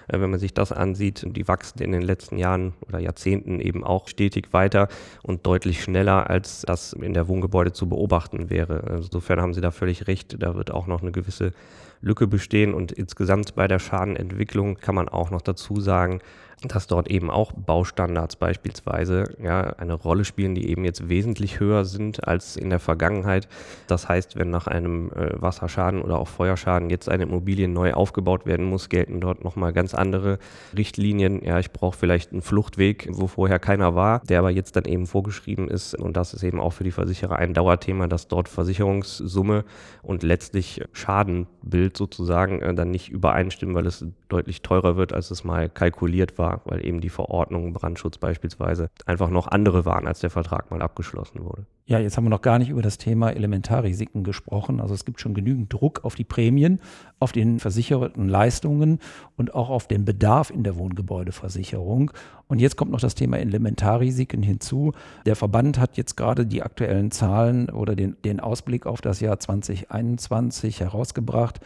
äh, 0.08 0.20
wenn 0.20 0.30
man 0.30 0.40
sich 0.40 0.54
das 0.54 0.72
ansieht, 0.72 1.26
die 1.28 1.48
wachsen 1.48 1.82
in 1.82 1.92
den 1.92 2.02
letzten 2.02 2.38
Jahren 2.38 2.74
oder 2.86 2.98
Jahrzehnten 2.98 3.60
eben 3.60 3.84
auch 3.84 4.08
stetig 4.08 4.52
weiter 4.52 4.88
und 5.22 5.46
deutlich 5.46 5.82
schneller, 5.82 6.30
als 6.30 6.62
das 6.62 6.92
in 6.92 7.14
der 7.14 7.28
Wohngebäude 7.28 7.72
zu 7.72 7.88
beobachten 7.88 8.50
wäre. 8.50 8.96
Insofern 8.96 9.40
haben 9.40 9.54
Sie 9.54 9.60
da 9.60 9.70
völlig 9.70 10.06
recht. 10.06 10.42
Da 10.42 10.54
wird 10.54 10.70
auch 10.70 10.86
noch 10.86 11.02
eine 11.02 11.12
gewisse 11.12 11.52
Lücke 12.00 12.26
bestehen 12.26 12.74
und 12.74 12.92
insgesamt 12.92 13.54
bei 13.54 13.68
der 13.68 13.78
Schadenentwicklung 13.78 14.76
kann 14.76 14.94
man 14.94 15.08
auch 15.08 15.30
noch 15.30 15.40
dazu 15.40 15.80
sagen, 15.80 16.20
dass 16.68 16.86
dort 16.86 17.10
eben 17.10 17.30
auch 17.30 17.52
Baustandards 17.52 18.36
beispielsweise 18.36 19.24
ja, 19.42 19.60
eine 19.60 19.94
Rolle 19.94 20.24
spielen, 20.24 20.54
die 20.54 20.68
eben 20.68 20.84
jetzt 20.84 21.08
wesentlich 21.08 21.60
höher 21.60 21.84
sind 21.84 22.26
als 22.26 22.56
in 22.56 22.70
der 22.70 22.78
Vergangenheit. 22.78 23.48
Das 23.86 24.08
heißt, 24.08 24.36
wenn 24.36 24.50
nach 24.50 24.66
einem 24.66 25.10
äh, 25.12 25.40
Wasserschaden 25.40 26.02
oder 26.02 26.18
auch 26.18 26.28
Feuerschaden 26.28 26.90
jetzt 26.90 27.08
eine 27.08 27.24
Immobilie 27.24 27.68
neu 27.68 27.94
aufgebaut 27.94 28.46
werden 28.46 28.66
muss, 28.66 28.88
gelten 28.88 29.20
dort 29.20 29.44
nochmal 29.44 29.72
ganz 29.72 29.94
andere 29.94 30.38
Richtlinien. 30.76 31.44
Ja, 31.44 31.58
ich 31.58 31.72
brauche 31.72 31.96
vielleicht 31.96 32.32
einen 32.32 32.42
Fluchtweg, 32.42 33.08
wo 33.10 33.26
vorher 33.26 33.58
keiner 33.58 33.94
war, 33.94 34.20
der 34.20 34.38
aber 34.38 34.50
jetzt 34.50 34.76
dann 34.76 34.84
eben 34.84 35.06
vorgeschrieben 35.06 35.68
ist. 35.68 35.94
Und 35.94 36.16
das 36.16 36.34
ist 36.34 36.42
eben 36.42 36.60
auch 36.60 36.72
für 36.72 36.84
die 36.84 36.90
Versicherer 36.90 37.36
ein 37.36 37.54
Dauerthema, 37.54 38.06
dass 38.06 38.28
dort 38.28 38.48
Versicherungssumme 38.48 39.64
und 40.02 40.22
letztlich 40.22 40.82
Schadenbild 40.92 41.96
sozusagen 41.96 42.60
äh, 42.60 42.74
dann 42.74 42.90
nicht 42.90 43.08
übereinstimmen, 43.08 43.74
weil 43.74 43.86
es 43.86 44.04
deutlich 44.28 44.62
teurer 44.62 44.96
wird, 44.96 45.12
als 45.12 45.30
es 45.30 45.44
mal 45.44 45.68
kalkuliert 45.68 46.38
war 46.38 46.51
weil 46.64 46.84
eben 46.84 47.00
die 47.00 47.08
Verordnungen 47.08 47.72
Brandschutz 47.72 48.18
beispielsweise 48.18 48.90
einfach 49.06 49.30
noch 49.30 49.48
andere 49.48 49.84
waren, 49.84 50.06
als 50.06 50.20
der 50.20 50.30
Vertrag 50.30 50.70
mal 50.70 50.82
abgeschlossen 50.82 51.44
wurde. 51.44 51.66
Ja, 51.84 51.98
jetzt 51.98 52.16
haben 52.16 52.24
wir 52.24 52.30
noch 52.30 52.42
gar 52.42 52.58
nicht 52.58 52.70
über 52.70 52.80
das 52.80 52.96
Thema 52.96 53.30
Elementarrisiken 53.30 54.22
gesprochen. 54.22 54.80
Also 54.80 54.94
es 54.94 55.04
gibt 55.04 55.20
schon 55.20 55.34
genügend 55.34 55.72
Druck 55.72 56.04
auf 56.04 56.14
die 56.14 56.24
Prämien, 56.24 56.80
auf 57.18 57.32
den 57.32 57.58
versicherten 57.58 58.28
Leistungen 58.28 59.00
und 59.36 59.54
auch 59.54 59.68
auf 59.68 59.88
den 59.88 60.04
Bedarf 60.04 60.50
in 60.50 60.62
der 60.62 60.76
Wohngebäudeversicherung. 60.76 62.12
Und 62.46 62.60
jetzt 62.60 62.76
kommt 62.76 62.92
noch 62.92 63.00
das 63.00 63.16
Thema 63.16 63.38
Elementarrisiken 63.38 64.42
hinzu. 64.42 64.92
Der 65.26 65.34
Verband 65.34 65.78
hat 65.78 65.96
jetzt 65.96 66.16
gerade 66.16 66.46
die 66.46 66.62
aktuellen 66.62 67.10
Zahlen 67.10 67.68
oder 67.68 67.96
den, 67.96 68.16
den 68.24 68.38
Ausblick 68.38 68.86
auf 68.86 69.00
das 69.00 69.20
Jahr 69.20 69.40
2021 69.40 70.80
herausgebracht 70.80 71.60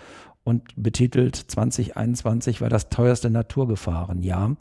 und 0.47 0.63
betitelt 0.77 1.35
2021 1.35 2.61
war 2.61 2.69
das 2.69 2.89
teuerste 2.89 3.31
Naturgefahrenjahr. 3.31 4.57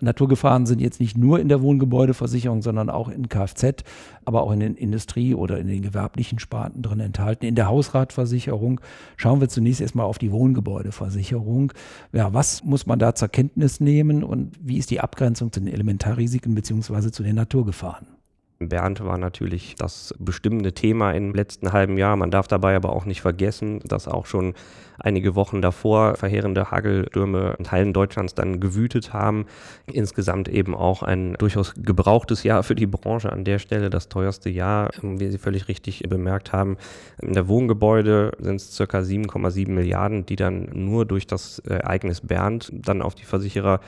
Naturgefahren 0.00 0.66
sind 0.66 0.82
jetzt 0.82 1.00
nicht 1.00 1.16
nur 1.16 1.40
in 1.40 1.48
der 1.48 1.62
Wohngebäudeversicherung, 1.62 2.60
sondern 2.60 2.90
auch 2.90 3.08
in 3.08 3.30
Kfz, 3.30 3.84
aber 4.26 4.42
auch 4.42 4.52
in 4.52 4.60
den 4.60 4.74
Industrie- 4.74 5.34
oder 5.34 5.58
in 5.58 5.66
den 5.66 5.80
gewerblichen 5.80 6.38
Sparten 6.38 6.82
drin 6.82 7.00
enthalten. 7.00 7.46
In 7.46 7.54
der 7.54 7.68
Hausratversicherung 7.68 8.82
schauen 9.16 9.40
wir 9.40 9.48
zunächst 9.48 9.80
erstmal 9.80 10.04
auf 10.04 10.18
die 10.18 10.30
Wohngebäudeversicherung. 10.30 11.72
Ja, 12.12 12.34
was 12.34 12.62
muss 12.62 12.84
man 12.84 12.98
da 12.98 13.14
zur 13.14 13.28
Kenntnis 13.28 13.80
nehmen 13.80 14.22
und 14.22 14.52
wie 14.60 14.76
ist 14.76 14.90
die 14.90 15.00
Abgrenzung 15.00 15.52
zu 15.52 15.60
den 15.60 15.72
Elementarrisiken 15.72 16.54
beziehungsweise 16.54 17.12
zu 17.12 17.22
den 17.22 17.36
Naturgefahren? 17.36 18.19
Bernd 18.60 19.02
war 19.02 19.16
natürlich 19.16 19.74
das 19.76 20.14
bestimmende 20.18 20.74
Thema 20.74 21.12
im 21.12 21.32
letzten 21.32 21.72
halben 21.72 21.96
Jahr. 21.96 22.16
Man 22.16 22.30
darf 22.30 22.46
dabei 22.46 22.76
aber 22.76 22.90
auch 22.90 23.06
nicht 23.06 23.22
vergessen, 23.22 23.80
dass 23.86 24.06
auch 24.06 24.26
schon 24.26 24.52
einige 24.98 25.34
Wochen 25.34 25.62
davor 25.62 26.14
verheerende 26.16 26.70
Hagelstürme 26.70 27.56
in 27.58 27.64
Teilen 27.64 27.94
Deutschlands 27.94 28.34
dann 28.34 28.60
gewütet 28.60 29.14
haben. 29.14 29.46
Insgesamt 29.90 30.46
eben 30.46 30.74
auch 30.74 31.02
ein 31.02 31.34
durchaus 31.38 31.72
gebrauchtes 31.74 32.42
Jahr 32.42 32.62
für 32.62 32.74
die 32.74 32.86
Branche 32.86 33.32
an 33.32 33.44
der 33.44 33.58
Stelle, 33.58 33.88
das 33.88 34.10
teuerste 34.10 34.50
Jahr, 34.50 34.90
wie 35.00 35.28
Sie 35.30 35.38
völlig 35.38 35.68
richtig 35.68 36.02
bemerkt 36.08 36.52
haben. 36.52 36.76
In 37.22 37.32
der 37.32 37.48
Wohngebäude 37.48 38.32
sind 38.40 38.56
es 38.56 38.76
circa 38.76 38.98
7,7 38.98 39.70
Milliarden, 39.70 40.26
die 40.26 40.36
dann 40.36 40.68
nur 40.74 41.06
durch 41.06 41.26
das 41.26 41.60
Ereignis 41.60 42.20
Bernd 42.20 42.70
dann 42.74 43.00
auf 43.00 43.14
die 43.14 43.24
Versicherer 43.24 43.80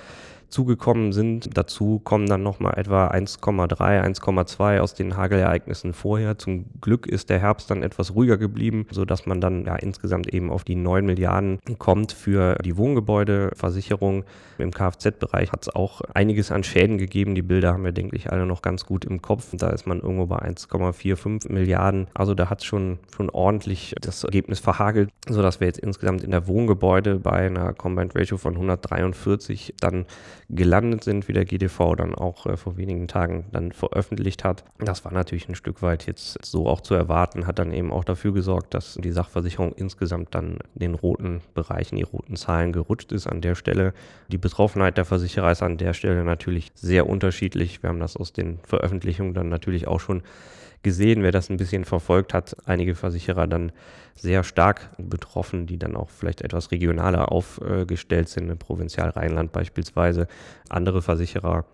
zugekommen 0.53 1.13
sind. 1.13 1.57
Dazu 1.57 1.99
kommen 1.99 2.27
dann 2.27 2.43
nochmal 2.43 2.75
etwa 2.77 3.09
1,3, 3.09 3.75
1,2 3.77 4.79
aus 4.79 4.95
den 4.95 5.17
Hagelereignissen 5.17 5.93
vorher. 5.93 6.39
Zum 6.39 6.67
Glück 6.81 7.07
ist 7.07 7.31
der 7.31 7.41
Herbst 7.41 7.71
dann 7.71 7.83
etwas 7.83 8.15
ruhiger 8.15 8.37
geblieben, 8.37 8.87
sodass 8.91 9.27
man 9.27 9.41
dann 9.41 9.65
ja 9.65 9.77
insgesamt 9.77 10.33
eben 10.33 10.51
auf 10.51 10.65
die 10.65 10.75
9 10.75 11.05
Milliarden 11.05 11.59
kommt 11.79 12.13
für 12.13 12.57
die 12.57 12.77
Wohngebäudeversicherung. 12.77 14.25
Im 14.59 14.71
Kfz-Bereich 14.71 15.53
hat 15.53 15.63
es 15.63 15.75
auch 15.75 16.03
einiges 16.15 16.53
an 16.53 16.63
Schäden 16.63 16.99
gegeben. 16.99 17.35
Die 17.35 17.43
Bilder 17.43 17.73
haben 17.73 17.85
wir, 17.85 17.93
denke 17.93 18.17
ich, 18.17 18.31
alle 18.31 18.47
noch 18.47 18.63
ganz 18.63 18.85
gut 18.85 19.05
im 19.05 19.23
Kopf. 19.23 19.49
Da 19.53 19.71
ist 19.71 19.87
man 19.87 20.01
irgendwo 20.01 20.27
bei 20.27 20.39
1,45 20.39 21.51
Milliarden. 21.51 22.07
Also 22.15 22.35
da 22.35 22.51
hat 22.51 22.61
es 22.61 22.67
schon, 22.67 22.99
schon 23.17 23.31
ordentlich 23.31 23.95
das 24.01 24.25
Ergebnis 24.25 24.61
verhagelt, 24.61 25.11
sodass 25.29 25.61
wir 25.61 25.67
jetzt 25.67 25.81
insgesamt 25.81 26.23
in 26.23 26.31
der 26.31 26.47
Wohngebäude 26.47 27.19
bei 27.19 27.47
einer 27.47 27.73
Combined 27.73 28.15
Ratio 28.15 28.37
von 28.37 28.55
143 28.55 29.75
dann 29.81 30.05
gelandet 30.53 31.03
sind, 31.03 31.29
wie 31.29 31.33
der 31.33 31.47
GDV 31.47 31.97
dann 31.97 32.15
auch 32.15 32.47
äh, 32.47 32.57
vor 32.57 32.77
wenigen 32.77 33.09
Tagen 33.09 33.47
dann 33.53 33.73
veröffentlicht 33.73 34.45
hat. 34.45 34.65
Das 34.79 35.05
war 35.05 35.13
natürlich 35.13 35.49
ein 35.49 35.55
Stück 35.55 35.83
weit 35.83 36.07
jetzt 36.07 36.45
so 36.45 36.69
auch 36.69 36.83
zu 36.83 36.95
erwarten, 36.95 37.47
hat 37.47 37.59
dann 37.59 37.73
eben 37.73 37.91
auch 37.91 38.05
dafür 38.05 38.33
gesorgt, 38.33 38.75
dass 38.75 38.95
die 38.95 39.11
Sachversicherung 39.11 39.73
insgesamt 39.73 40.35
dann 40.35 40.59
den 40.75 40.95
roten 40.95 41.41
Bereichen, 41.55 41.97
die 41.97 42.03
roten 42.03 42.37
Zahlen 42.37 42.73
gerutscht 42.73 43.13
ist 43.13 43.27
an 43.27 43.41
der 43.41 43.55
Stelle. 43.55 43.95
Die 44.29 44.39
Betroffenheit 44.39 44.99
der 44.99 45.07
Versicherer 45.07 45.51
ist 45.51 45.63
an 45.63 45.79
der 45.79 45.95
Stelle 45.95 46.23
natürlich 46.23 46.71
sehr 46.75 47.09
unterschiedlich. 47.09 47.83
Wir 47.83 47.89
haben 47.89 48.01
das 48.01 48.17
aus 48.17 48.33
den 48.33 48.59
Veröffentlichungen 48.65 49.33
dann 49.33 49.49
natürlich 49.49 49.89
auch 49.89 50.01
schon 50.01 50.23
gesehen, 50.83 51.23
wer 51.23 51.33
das 51.33 51.51
ein 51.51 51.57
bisschen 51.57 51.85
verfolgt 51.85 52.35
hat. 52.35 52.57
Einige 52.67 52.95
Versicherer 52.95 53.47
dann 53.47 53.73
sehr 54.15 54.45
stark 54.45 54.91
betroffen, 54.99 55.67
die 55.67 55.79
dann 55.79 55.97
auch 55.97 56.11
vielleicht 56.11 56.43
etwas 56.43 56.71
regionaler 56.71 57.33
aufgestellt 57.33 58.29
sind, 58.29 58.51
in 58.51 58.59
Provinzial 58.59 59.11
Rheinland 59.11 59.53
beispielsweise. 59.53 60.27
Andere 60.69 61.03
Versicherer 61.03 61.65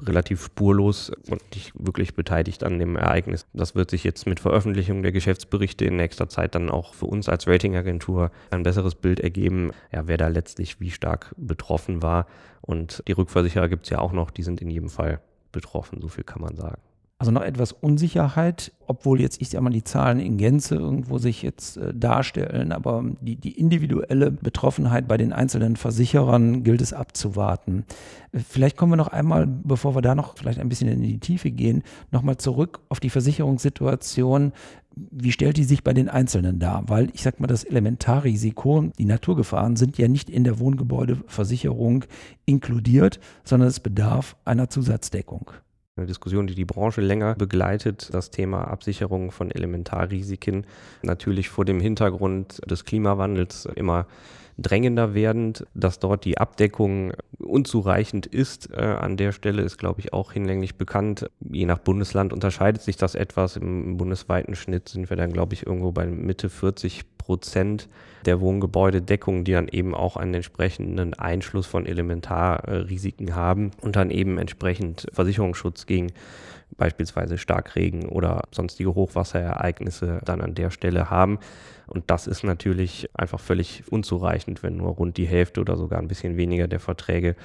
relativ 0.00 0.44
spurlos 0.44 1.10
und 1.28 1.42
nicht 1.54 1.72
wirklich 1.74 2.14
beteiligt 2.14 2.62
an 2.62 2.78
dem 2.78 2.96
Ereignis. 2.96 3.46
Das 3.52 3.74
wird 3.74 3.90
sich 3.90 4.04
jetzt 4.04 4.26
mit 4.26 4.40
Veröffentlichung 4.40 5.02
der 5.02 5.12
Geschäftsberichte 5.12 5.84
in 5.84 5.96
nächster 5.96 6.28
Zeit 6.28 6.54
dann 6.54 6.70
auch 6.70 6.94
für 6.94 7.06
uns 7.06 7.28
als 7.28 7.46
Ratingagentur 7.48 8.30
ein 8.50 8.62
besseres 8.62 8.94
Bild 8.94 9.20
ergeben, 9.20 9.72
ja, 9.92 10.06
wer 10.06 10.18
da 10.18 10.28
letztlich 10.28 10.80
wie 10.80 10.90
stark 10.90 11.34
betroffen 11.36 12.02
war. 12.02 12.26
Und 12.60 13.02
die 13.08 13.12
Rückversicherer 13.12 13.68
gibt 13.68 13.84
es 13.84 13.90
ja 13.90 13.98
auch 13.98 14.12
noch, 14.12 14.30
die 14.30 14.42
sind 14.42 14.60
in 14.62 14.70
jedem 14.70 14.88
Fall 14.88 15.20
betroffen, 15.52 16.00
so 16.00 16.08
viel 16.08 16.24
kann 16.24 16.42
man 16.42 16.56
sagen. 16.56 16.80
Also 17.18 17.32
noch 17.32 17.42
etwas 17.42 17.72
Unsicherheit, 17.72 18.72
obwohl 18.86 19.22
jetzt, 19.22 19.40
ich 19.40 19.48
sag 19.48 19.62
mal, 19.62 19.70
die 19.70 19.84
Zahlen 19.84 20.20
in 20.20 20.36
Gänze 20.36 20.74
irgendwo 20.74 21.16
sich 21.16 21.40
jetzt 21.40 21.78
äh, 21.78 21.94
darstellen, 21.94 22.72
aber 22.72 23.02
die, 23.22 23.36
die 23.36 23.58
individuelle 23.58 24.30
Betroffenheit 24.30 25.08
bei 25.08 25.16
den 25.16 25.32
einzelnen 25.32 25.76
Versicherern 25.76 26.62
gilt 26.62 26.82
es 26.82 26.92
abzuwarten. 26.92 27.86
Äh, 28.32 28.40
vielleicht 28.40 28.76
kommen 28.76 28.92
wir 28.92 28.96
noch 28.96 29.08
einmal, 29.08 29.46
bevor 29.46 29.94
wir 29.94 30.02
da 30.02 30.14
noch 30.14 30.36
vielleicht 30.36 30.58
ein 30.58 30.68
bisschen 30.68 30.88
in 30.88 31.00
die 31.00 31.18
Tiefe 31.18 31.50
gehen, 31.50 31.84
nochmal 32.10 32.36
zurück 32.36 32.80
auf 32.90 33.00
die 33.00 33.10
Versicherungssituation. 33.10 34.52
Wie 34.94 35.32
stellt 35.32 35.56
die 35.56 35.64
sich 35.64 35.82
bei 35.82 35.94
den 35.94 36.10
Einzelnen 36.10 36.58
dar? 36.58 36.84
Weil 36.86 37.08
ich 37.14 37.22
sag 37.22 37.40
mal, 37.40 37.46
das 37.46 37.64
Elementarrisiko, 37.64 38.90
die 38.98 39.06
Naturgefahren 39.06 39.76
sind 39.76 39.96
ja 39.96 40.08
nicht 40.08 40.28
in 40.28 40.44
der 40.44 40.58
Wohngebäudeversicherung 40.58 42.04
inkludiert, 42.44 43.20
sondern 43.42 43.70
es 43.70 43.80
bedarf 43.80 44.36
einer 44.44 44.68
Zusatzdeckung 44.68 45.50
eine 45.96 46.06
Diskussion, 46.06 46.46
die 46.46 46.54
die 46.54 46.64
Branche 46.64 47.00
länger 47.00 47.34
begleitet, 47.34 48.12
das 48.12 48.30
Thema 48.30 48.68
Absicherung 48.68 49.30
von 49.30 49.50
Elementarrisiken, 49.50 50.66
natürlich 51.02 51.48
vor 51.48 51.64
dem 51.64 51.80
Hintergrund 51.80 52.60
des 52.70 52.84
Klimawandels 52.84 53.66
immer 53.74 54.06
drängender 54.58 55.14
werdend, 55.14 55.66
dass 55.74 55.98
dort 55.98 56.24
die 56.24 56.38
Abdeckung 56.38 57.12
unzureichend 57.38 58.26
ist. 58.26 58.70
Äh, 58.72 58.80
an 58.80 59.16
der 59.16 59.32
Stelle 59.32 59.62
ist, 59.62 59.78
glaube 59.78 60.00
ich, 60.00 60.12
auch 60.12 60.32
hinlänglich 60.32 60.76
bekannt. 60.76 61.30
Je 61.40 61.66
nach 61.66 61.78
Bundesland 61.78 62.32
unterscheidet 62.32 62.82
sich 62.82 62.96
das 62.96 63.14
etwas. 63.14 63.56
Im 63.56 63.96
bundesweiten 63.96 64.54
Schnitt 64.54 64.88
sind 64.88 65.10
wir 65.10 65.16
dann, 65.16 65.32
glaube 65.32 65.54
ich, 65.54 65.66
irgendwo 65.66 65.92
bei 65.92 66.06
Mitte 66.06 66.48
40 66.48 67.04
Prozent 67.26 67.88
der 68.24 68.40
Wohngebäudedeckung, 68.40 69.44
die 69.44 69.52
dann 69.52 69.68
eben 69.68 69.94
auch 69.94 70.16
einen 70.16 70.34
entsprechenden 70.34 71.14
Einschluss 71.14 71.66
von 71.66 71.86
Elementarrisiken 71.86 73.34
haben 73.34 73.72
und 73.80 73.96
dann 73.96 74.10
eben 74.10 74.38
entsprechend 74.38 75.06
Versicherungsschutz 75.12 75.86
gegen 75.86 76.12
beispielsweise 76.76 77.38
Starkregen 77.38 78.06
oder 78.06 78.42
sonstige 78.52 78.94
Hochwasserereignisse 78.94 80.20
dann 80.24 80.40
an 80.40 80.54
der 80.54 80.70
Stelle 80.70 81.10
haben. 81.10 81.38
Und 81.86 82.10
das 82.10 82.26
ist 82.26 82.42
natürlich 82.42 83.08
einfach 83.14 83.40
völlig 83.40 83.84
unzureichend, 83.90 84.62
wenn 84.62 84.76
nur 84.76 84.90
rund 84.90 85.16
die 85.16 85.26
Hälfte 85.26 85.60
oder 85.60 85.76
sogar 85.76 86.00
ein 86.00 86.08
bisschen 86.08 86.36
weniger 86.36 86.66
der 86.68 86.80
Verträge 86.80 87.36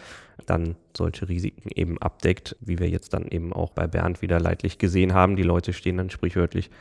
dann 0.47 0.75
solche 0.97 1.29
Risiken 1.29 1.69
eben 1.75 2.01
abdeckt, 2.01 2.55
wie 2.59 2.79
wir 2.79 2.89
jetzt 2.89 3.13
dann 3.13 3.27
eben 3.27 3.53
auch 3.53 3.69
bei 3.69 3.85
Bernd 3.85 4.23
wieder 4.23 4.39
leidlich 4.39 4.79
gesehen 4.79 5.13
haben. 5.13 5.35
Die 5.35 5.43
Leute 5.43 5.71
stehen 5.73 5.97
dann 5.97 6.09
sprichwörtlich 6.09 6.71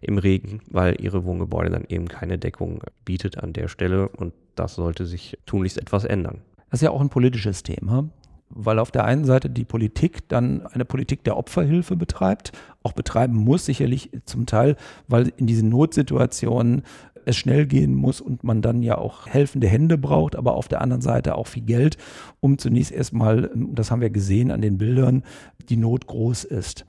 im 0.00 0.16
Regen, 0.18 0.60
weil 0.70 1.00
ihre 1.00 1.24
Wohngebäude 1.24 1.70
dann 1.70 1.84
eben 1.88 2.08
keine 2.08 2.38
Deckung 2.38 2.82
bietet 3.04 3.38
an 3.38 3.52
der 3.52 3.68
Stelle. 3.68 4.08
Und 4.08 4.32
das 4.54 4.74
sollte 4.74 5.04
sich 5.04 5.38
tunlichst 5.44 5.78
etwas 5.78 6.04
ändern. 6.04 6.40
Das 6.70 6.80
ist 6.80 6.84
ja 6.84 6.90
auch 6.90 7.02
ein 7.02 7.10
politisches 7.10 7.62
Thema 7.62 8.08
weil 8.54 8.78
auf 8.78 8.90
der 8.90 9.04
einen 9.04 9.24
Seite 9.24 9.50
die 9.50 9.64
Politik 9.64 10.28
dann 10.28 10.66
eine 10.66 10.84
Politik 10.84 11.24
der 11.24 11.36
Opferhilfe 11.36 11.96
betreibt, 11.96 12.52
auch 12.82 12.92
betreiben 12.92 13.36
muss, 13.36 13.64
sicherlich 13.64 14.10
zum 14.24 14.46
Teil, 14.46 14.76
weil 15.08 15.32
in 15.36 15.46
diesen 15.46 15.68
Notsituationen 15.68 16.82
es 17.24 17.36
schnell 17.36 17.66
gehen 17.66 17.94
muss 17.94 18.20
und 18.20 18.44
man 18.44 18.62
dann 18.62 18.82
ja 18.82 18.98
auch 18.98 19.26
helfende 19.26 19.68
Hände 19.68 19.96
braucht, 19.98 20.36
aber 20.36 20.54
auf 20.54 20.68
der 20.68 20.80
anderen 20.80 21.02
Seite 21.02 21.36
auch 21.36 21.46
viel 21.46 21.62
Geld, 21.62 21.96
um 22.40 22.58
zunächst 22.58 22.92
erstmal, 22.92 23.50
das 23.54 23.90
haben 23.90 24.00
wir 24.00 24.10
gesehen 24.10 24.50
an 24.50 24.60
den 24.60 24.78
Bildern, 24.78 25.22
die 25.68 25.76
Not 25.76 26.06
groß 26.06 26.44
ist. 26.44 26.84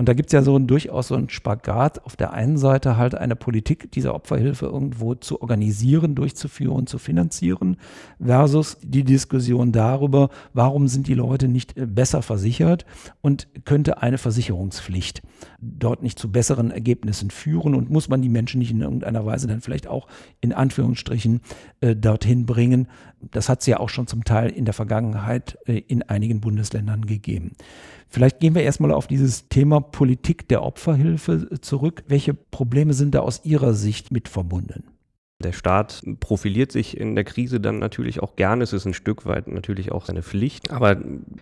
Und 0.00 0.08
da 0.08 0.14
gibt 0.14 0.30
es 0.30 0.32
ja 0.32 0.40
so 0.40 0.56
ein, 0.56 0.66
durchaus 0.66 1.08
so 1.08 1.14
einen 1.14 1.28
Spagat. 1.28 2.06
Auf 2.06 2.16
der 2.16 2.32
einen 2.32 2.56
Seite 2.56 2.96
halt 2.96 3.14
eine 3.14 3.36
Politik 3.36 3.92
dieser 3.92 4.14
Opferhilfe 4.14 4.64
irgendwo 4.64 5.14
zu 5.14 5.42
organisieren, 5.42 6.14
durchzuführen, 6.14 6.86
zu 6.86 6.96
finanzieren, 6.96 7.76
versus 8.18 8.78
die 8.82 9.04
Diskussion 9.04 9.72
darüber, 9.72 10.30
warum 10.54 10.88
sind 10.88 11.06
die 11.06 11.12
Leute 11.12 11.48
nicht 11.48 11.76
äh, 11.76 11.84
besser 11.84 12.22
versichert 12.22 12.86
und 13.20 13.46
könnte 13.66 14.00
eine 14.00 14.16
Versicherungspflicht 14.16 15.20
dort 15.60 16.02
nicht 16.02 16.18
zu 16.18 16.32
besseren 16.32 16.70
Ergebnissen 16.70 17.30
führen 17.30 17.74
und 17.74 17.90
muss 17.90 18.08
man 18.08 18.22
die 18.22 18.30
Menschen 18.30 18.60
nicht 18.60 18.70
in 18.70 18.80
irgendeiner 18.80 19.26
Weise 19.26 19.46
dann 19.46 19.60
vielleicht 19.60 19.86
auch 19.86 20.06
in 20.40 20.54
Anführungsstrichen 20.54 21.40
äh, 21.82 21.94
dorthin 21.94 22.46
bringen. 22.46 22.88
Das 23.30 23.50
hat 23.50 23.60
es 23.60 23.66
ja 23.66 23.78
auch 23.78 23.90
schon 23.90 24.06
zum 24.06 24.24
Teil 24.24 24.48
in 24.50 24.64
der 24.64 24.72
Vergangenheit 24.72 25.58
äh, 25.66 25.78
in 25.78 26.02
einigen 26.02 26.40
Bundesländern 26.40 27.04
gegeben. 27.04 27.52
Vielleicht 28.10 28.40
gehen 28.40 28.56
wir 28.56 28.62
erstmal 28.62 28.92
auf 28.92 29.06
dieses 29.06 29.48
Thema 29.48 29.80
Politik 29.80 30.48
der 30.48 30.64
Opferhilfe 30.64 31.60
zurück. 31.60 32.02
Welche 32.08 32.34
Probleme 32.34 32.92
sind 32.92 33.14
da 33.14 33.20
aus 33.20 33.44
Ihrer 33.44 33.72
Sicht 33.72 34.10
mit 34.10 34.28
verbunden? 34.28 34.84
Der 35.42 35.52
Staat 35.52 36.02
profiliert 36.20 36.70
sich 36.70 36.98
in 36.98 37.14
der 37.14 37.24
Krise 37.24 37.60
dann 37.60 37.78
natürlich 37.78 38.22
auch 38.22 38.36
gerne. 38.36 38.62
Es 38.62 38.74
ist 38.74 38.84
ein 38.84 38.92
Stück 38.92 39.24
weit 39.24 39.48
natürlich 39.48 39.90
auch 39.90 40.04
seine 40.04 40.22
Pflicht. 40.22 40.70
Aber 40.70 40.96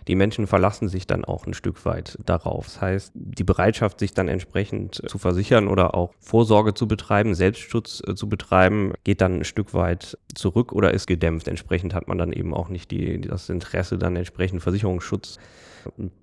die 0.07 0.15
Menschen 0.15 0.47
verlassen 0.47 0.87
sich 0.87 1.05
dann 1.05 1.25
auch 1.25 1.45
ein 1.45 1.53
Stück 1.53 1.85
weit 1.85 2.17
darauf. 2.25 2.65
Das 2.65 2.81
heißt, 2.81 3.11
die 3.13 3.43
Bereitschaft, 3.43 3.99
sich 3.99 4.13
dann 4.13 4.29
entsprechend 4.29 5.01
zu 5.05 5.17
versichern 5.17 5.67
oder 5.67 5.95
auch 5.95 6.13
Vorsorge 6.21 6.73
zu 6.73 6.87
betreiben, 6.87 7.35
Selbstschutz 7.35 8.01
äh, 8.07 8.15
zu 8.15 8.29
betreiben, 8.29 8.93
geht 9.03 9.19
dann 9.19 9.39
ein 9.39 9.43
Stück 9.43 9.73
weit 9.73 10.17
zurück 10.33 10.71
oder 10.71 10.93
ist 10.93 11.07
gedämpft. 11.07 11.49
Entsprechend 11.49 11.93
hat 11.93 12.07
man 12.07 12.17
dann 12.17 12.31
eben 12.31 12.53
auch 12.53 12.69
nicht 12.69 12.91
die, 12.91 13.19
das 13.19 13.49
Interesse, 13.49 13.97
dann 13.97 14.15
entsprechend 14.15 14.61
Versicherungsschutz 14.61 15.39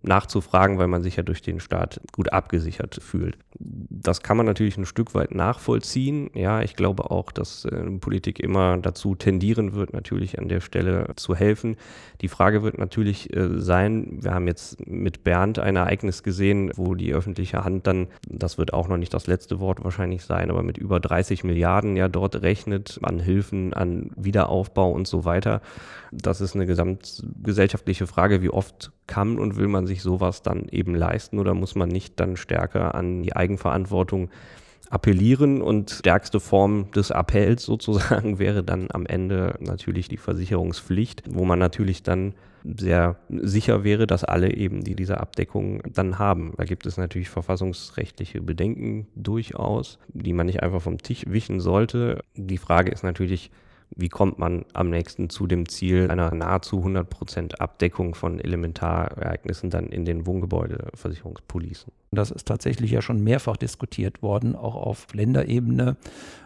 nachzufragen, 0.02 0.78
weil 0.78 0.88
man 0.88 1.02
sich 1.02 1.16
ja 1.16 1.22
durch 1.22 1.42
den 1.42 1.60
Staat 1.60 2.00
gut 2.12 2.32
abgesichert 2.32 3.00
fühlt. 3.02 3.38
Das 3.58 4.22
kann 4.22 4.36
man 4.36 4.46
natürlich 4.46 4.76
ein 4.76 4.86
Stück 4.86 5.14
weit 5.14 5.34
nachvollziehen. 5.34 6.30
Ja, 6.34 6.62
ich 6.62 6.76
glaube 6.76 7.10
auch, 7.10 7.32
dass 7.32 7.65
äh, 7.66 7.98
Politik 7.98 8.40
immer 8.40 8.78
dazu 8.78 9.14
tendieren 9.14 9.74
wird, 9.74 9.92
natürlich 9.92 10.38
an 10.38 10.48
der 10.48 10.60
Stelle 10.60 11.08
zu 11.16 11.34
helfen. 11.34 11.76
Die 12.20 12.28
Frage 12.28 12.62
wird 12.62 12.78
natürlich 12.78 13.34
äh, 13.34 13.60
sein, 13.60 14.18
wir 14.22 14.32
haben 14.32 14.46
jetzt 14.46 14.86
mit 14.86 15.24
Bernd 15.24 15.58
ein 15.58 15.76
Ereignis 15.76 16.22
gesehen, 16.22 16.70
wo 16.76 16.94
die 16.94 17.12
öffentliche 17.12 17.64
Hand 17.64 17.86
dann, 17.86 18.08
das 18.28 18.58
wird 18.58 18.72
auch 18.72 18.88
noch 18.88 18.96
nicht 18.96 19.14
das 19.14 19.26
letzte 19.26 19.60
Wort 19.60 19.84
wahrscheinlich 19.84 20.24
sein, 20.24 20.50
aber 20.50 20.62
mit 20.62 20.78
über 20.78 21.00
30 21.00 21.44
Milliarden 21.44 21.96
ja 21.96 22.08
dort 22.08 22.42
rechnet 22.42 22.98
an 23.02 23.18
Hilfen, 23.18 23.74
an 23.74 24.10
Wiederaufbau 24.16 24.90
und 24.90 25.06
so 25.06 25.24
weiter. 25.24 25.60
Das 26.12 26.40
ist 26.40 26.54
eine 26.54 26.66
gesamtgesellschaftliche 26.66 28.06
Frage, 28.06 28.42
wie 28.42 28.50
oft 28.50 28.92
kann 29.06 29.38
und 29.38 29.56
will 29.56 29.68
man 29.68 29.86
sich 29.86 30.02
sowas 30.02 30.42
dann 30.42 30.68
eben 30.68 30.94
leisten 30.94 31.38
oder 31.38 31.54
muss 31.54 31.74
man 31.74 31.88
nicht 31.88 32.18
dann 32.20 32.36
stärker 32.36 32.94
an 32.94 33.22
die 33.22 33.34
Eigenverantwortung 33.34 34.30
appellieren 34.90 35.62
und 35.62 35.90
stärkste 35.90 36.40
Form 36.40 36.90
des 36.92 37.10
Appells 37.10 37.62
sozusagen 37.64 38.38
wäre 38.38 38.62
dann 38.62 38.88
am 38.92 39.06
Ende 39.06 39.56
natürlich 39.60 40.08
die 40.08 40.16
Versicherungspflicht, 40.16 41.22
wo 41.28 41.44
man 41.44 41.58
natürlich 41.58 42.02
dann 42.02 42.34
sehr 42.64 43.16
sicher 43.28 43.84
wäre, 43.84 44.06
dass 44.06 44.24
alle 44.24 44.52
eben 44.52 44.82
die 44.82 44.96
diese 44.96 45.20
Abdeckung 45.20 45.82
dann 45.92 46.18
haben. 46.18 46.52
Da 46.56 46.64
gibt 46.64 46.86
es 46.86 46.96
natürlich 46.96 47.28
verfassungsrechtliche 47.28 48.40
Bedenken 48.42 49.06
durchaus, 49.14 49.98
die 50.08 50.32
man 50.32 50.46
nicht 50.46 50.62
einfach 50.62 50.82
vom 50.82 50.98
Tisch 50.98 51.24
wischen 51.28 51.60
sollte. 51.60 52.24
Die 52.34 52.58
Frage 52.58 52.90
ist 52.90 53.04
natürlich, 53.04 53.50
wie 53.94 54.08
kommt 54.08 54.38
man 54.38 54.64
am 54.72 54.90
nächsten 54.90 55.30
zu 55.30 55.46
dem 55.46 55.68
Ziel 55.68 56.10
einer 56.10 56.34
nahezu 56.34 56.84
100% 56.84 57.56
Abdeckung 57.56 58.14
von 58.14 58.40
Elementarereignissen 58.40 59.70
dann 59.70 59.86
in 59.86 60.04
den 60.04 60.26
Wohngebäudeversicherungspolicen? 60.26 61.92
Das 62.10 62.30
ist 62.30 62.46
tatsächlich 62.46 62.90
ja 62.90 63.02
schon 63.02 63.22
mehrfach 63.22 63.56
diskutiert 63.56 64.22
worden, 64.22 64.56
auch 64.56 64.74
auf 64.74 65.06
Länderebene 65.12 65.96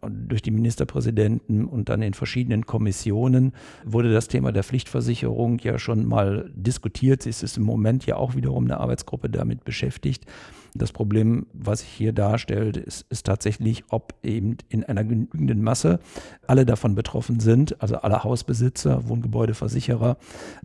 durch 0.09 0.42
die 0.42 0.50
Ministerpräsidenten 0.50 1.64
und 1.64 1.88
dann 1.88 2.02
in 2.02 2.14
verschiedenen 2.14 2.66
Kommissionen 2.66 3.52
wurde 3.85 4.12
das 4.12 4.28
Thema 4.28 4.52
der 4.52 4.64
Pflichtversicherung 4.64 5.59
ja 5.61 5.78
schon 5.78 6.06
mal 6.06 6.50
diskutiert. 6.54 7.26
Es 7.26 7.42
ist 7.42 7.56
im 7.56 7.64
Moment 7.64 8.06
ja 8.06 8.16
auch 8.16 8.35
wiederum 8.35 8.64
eine 8.64 8.78
Arbeitsgruppe 8.78 9.30
damit 9.30 9.64
beschäftigt. 9.64 10.26
Das 10.74 10.92
Problem, 10.92 11.46
was 11.52 11.80
sich 11.80 11.88
hier 11.88 12.12
darstellt, 12.12 12.76
ist, 12.76 13.06
ist 13.10 13.26
tatsächlich, 13.26 13.84
ob 13.88 14.14
eben 14.22 14.56
in 14.68 14.84
einer 14.84 15.04
genügenden 15.04 15.62
Masse 15.62 16.00
alle 16.46 16.64
davon 16.64 16.94
betroffen 16.94 17.40
sind, 17.40 17.80
also 17.82 17.96
alle 17.96 18.22
Hausbesitzer, 18.22 19.08
Wohngebäudeversicherer, 19.08 20.16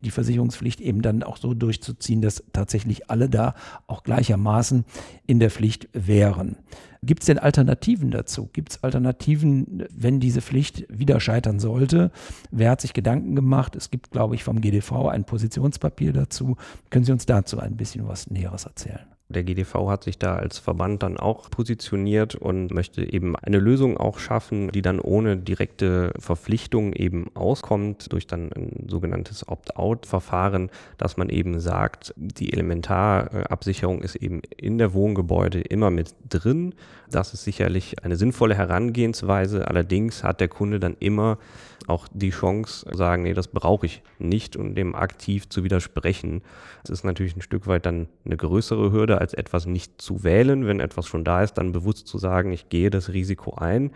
die 0.01 0.11
Versicherungspflicht 0.11 0.81
eben 0.81 1.01
dann 1.01 1.23
auch 1.23 1.37
so 1.37 1.53
durchzuziehen, 1.53 2.21
dass 2.21 2.43
tatsächlich 2.53 3.09
alle 3.09 3.29
da 3.29 3.55
auch 3.87 4.03
gleichermaßen 4.03 4.85
in 5.25 5.39
der 5.39 5.49
Pflicht 5.49 5.89
wären. 5.93 6.57
Gibt 7.05 7.21
es 7.21 7.27
denn 7.27 7.37
Alternativen 7.37 8.09
dazu? 8.09 8.49
Gibt 8.51 8.71
es 8.71 8.83
Alternativen, 8.83 9.85
wenn 9.95 10.19
diese 10.19 10.41
Pflicht 10.41 10.85
wieder 10.89 11.19
scheitern 11.19 11.59
sollte? 11.59 12.11
Wer 12.49 12.71
hat 12.71 12.81
sich 12.81 12.93
Gedanken 12.93 13.35
gemacht? 13.35 13.75
Es 13.75 13.91
gibt, 13.91 14.09
glaube 14.09 14.33
ich, 14.33 14.43
vom 14.43 14.59
GDV 14.59 15.09
ein 15.09 15.23
Positionspapier 15.23 16.13
dazu. 16.13 16.57
Können 16.89 17.05
Sie 17.05 17.11
uns 17.11 17.27
dazu 17.27 17.59
ein 17.59 17.77
bisschen 17.77 18.07
was 18.07 18.31
Näheres 18.31 18.65
erzählen? 18.65 19.14
Der 19.27 19.43
GDV 19.43 19.89
hat 19.89 20.03
sich 20.03 20.19
da 20.19 20.35
als 20.35 20.59
Verband 20.59 21.01
dann 21.01 21.17
auch 21.17 21.49
positioniert 21.49 22.35
und 22.35 22.71
möchte 22.71 23.01
eben 23.11 23.35
eine 23.35 23.57
Lösung 23.57 23.97
auch 23.97 24.19
schaffen, 24.19 24.69
die 24.69 24.83
dann 24.83 24.99
ohne 24.99 25.35
direkte 25.35 26.13
Verpflichtung 26.19 26.93
eben 26.93 27.31
auskommt, 27.33 28.13
durch 28.13 28.27
dann 28.27 28.51
ein 28.53 28.85
sogenanntes 28.87 29.47
Opt-out-Verfahren, 29.47 30.69
dass 30.99 31.17
man 31.17 31.29
eben 31.29 31.59
sagt, 31.59 32.13
die 32.17 32.53
Elementarabsicherung 32.53 34.03
ist 34.03 34.15
eben 34.15 34.41
in 34.57 34.77
der 34.77 34.93
Wohngebäude 34.93 35.59
immer 35.59 35.89
mit 35.89 36.13
drin. 36.29 36.75
Das 37.09 37.33
ist 37.33 37.43
sicherlich 37.43 38.03
eine 38.03 38.17
sinnvolle 38.17 38.53
Herangehensweise. 38.53 39.67
Allerdings 39.67 40.23
hat 40.23 40.39
der 40.39 40.49
Kunde 40.49 40.79
dann 40.79 40.97
immer 40.99 41.39
auch 41.87 42.07
die 42.11 42.31
Chance, 42.31 42.85
sagen, 42.93 43.23
nee, 43.23 43.33
das 43.33 43.47
brauche 43.47 43.85
ich 43.85 44.01
nicht 44.19 44.55
und 44.55 44.75
dem 44.75 44.95
aktiv 44.95 45.49
zu 45.49 45.63
widersprechen. 45.63 46.41
Das 46.83 46.91
ist 46.91 47.03
natürlich 47.03 47.35
ein 47.35 47.41
Stück 47.41 47.67
weit 47.67 47.85
dann 47.85 48.07
eine 48.25 48.37
größere 48.37 48.91
Hürde, 48.91 49.19
als 49.19 49.33
etwas 49.33 49.65
nicht 49.65 50.01
zu 50.01 50.23
wählen. 50.23 50.67
Wenn 50.67 50.79
etwas 50.79 51.07
schon 51.07 51.23
da 51.23 51.43
ist, 51.43 51.53
dann 51.53 51.71
bewusst 51.71 52.07
zu 52.07 52.17
sagen, 52.17 52.51
ich 52.51 52.69
gehe 52.69 52.89
das 52.89 53.09
Risiko 53.09 53.55
ein. 53.55 53.91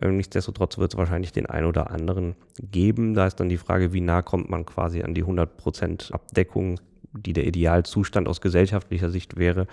Ähm, 0.00 0.16
nichtsdestotrotz 0.16 0.78
wird 0.78 0.94
es 0.94 0.98
wahrscheinlich 0.98 1.32
den 1.32 1.46
einen 1.46 1.66
oder 1.66 1.90
anderen 1.90 2.36
geben. 2.58 3.14
Da 3.14 3.26
ist 3.26 3.36
dann 3.36 3.48
die 3.48 3.56
Frage, 3.56 3.92
wie 3.92 4.00
nah 4.00 4.22
kommt 4.22 4.50
man 4.50 4.66
quasi 4.66 5.02
an 5.02 5.14
die 5.14 5.24
100% 5.24 6.12
Abdeckung 6.12 6.80
die 7.18 7.32
der 7.32 7.46
Idealzustand 7.46 8.28
aus 8.28 8.40
gesellschaftlicher 8.40 9.10
Sicht 9.10 9.36
wäre, 9.36 9.66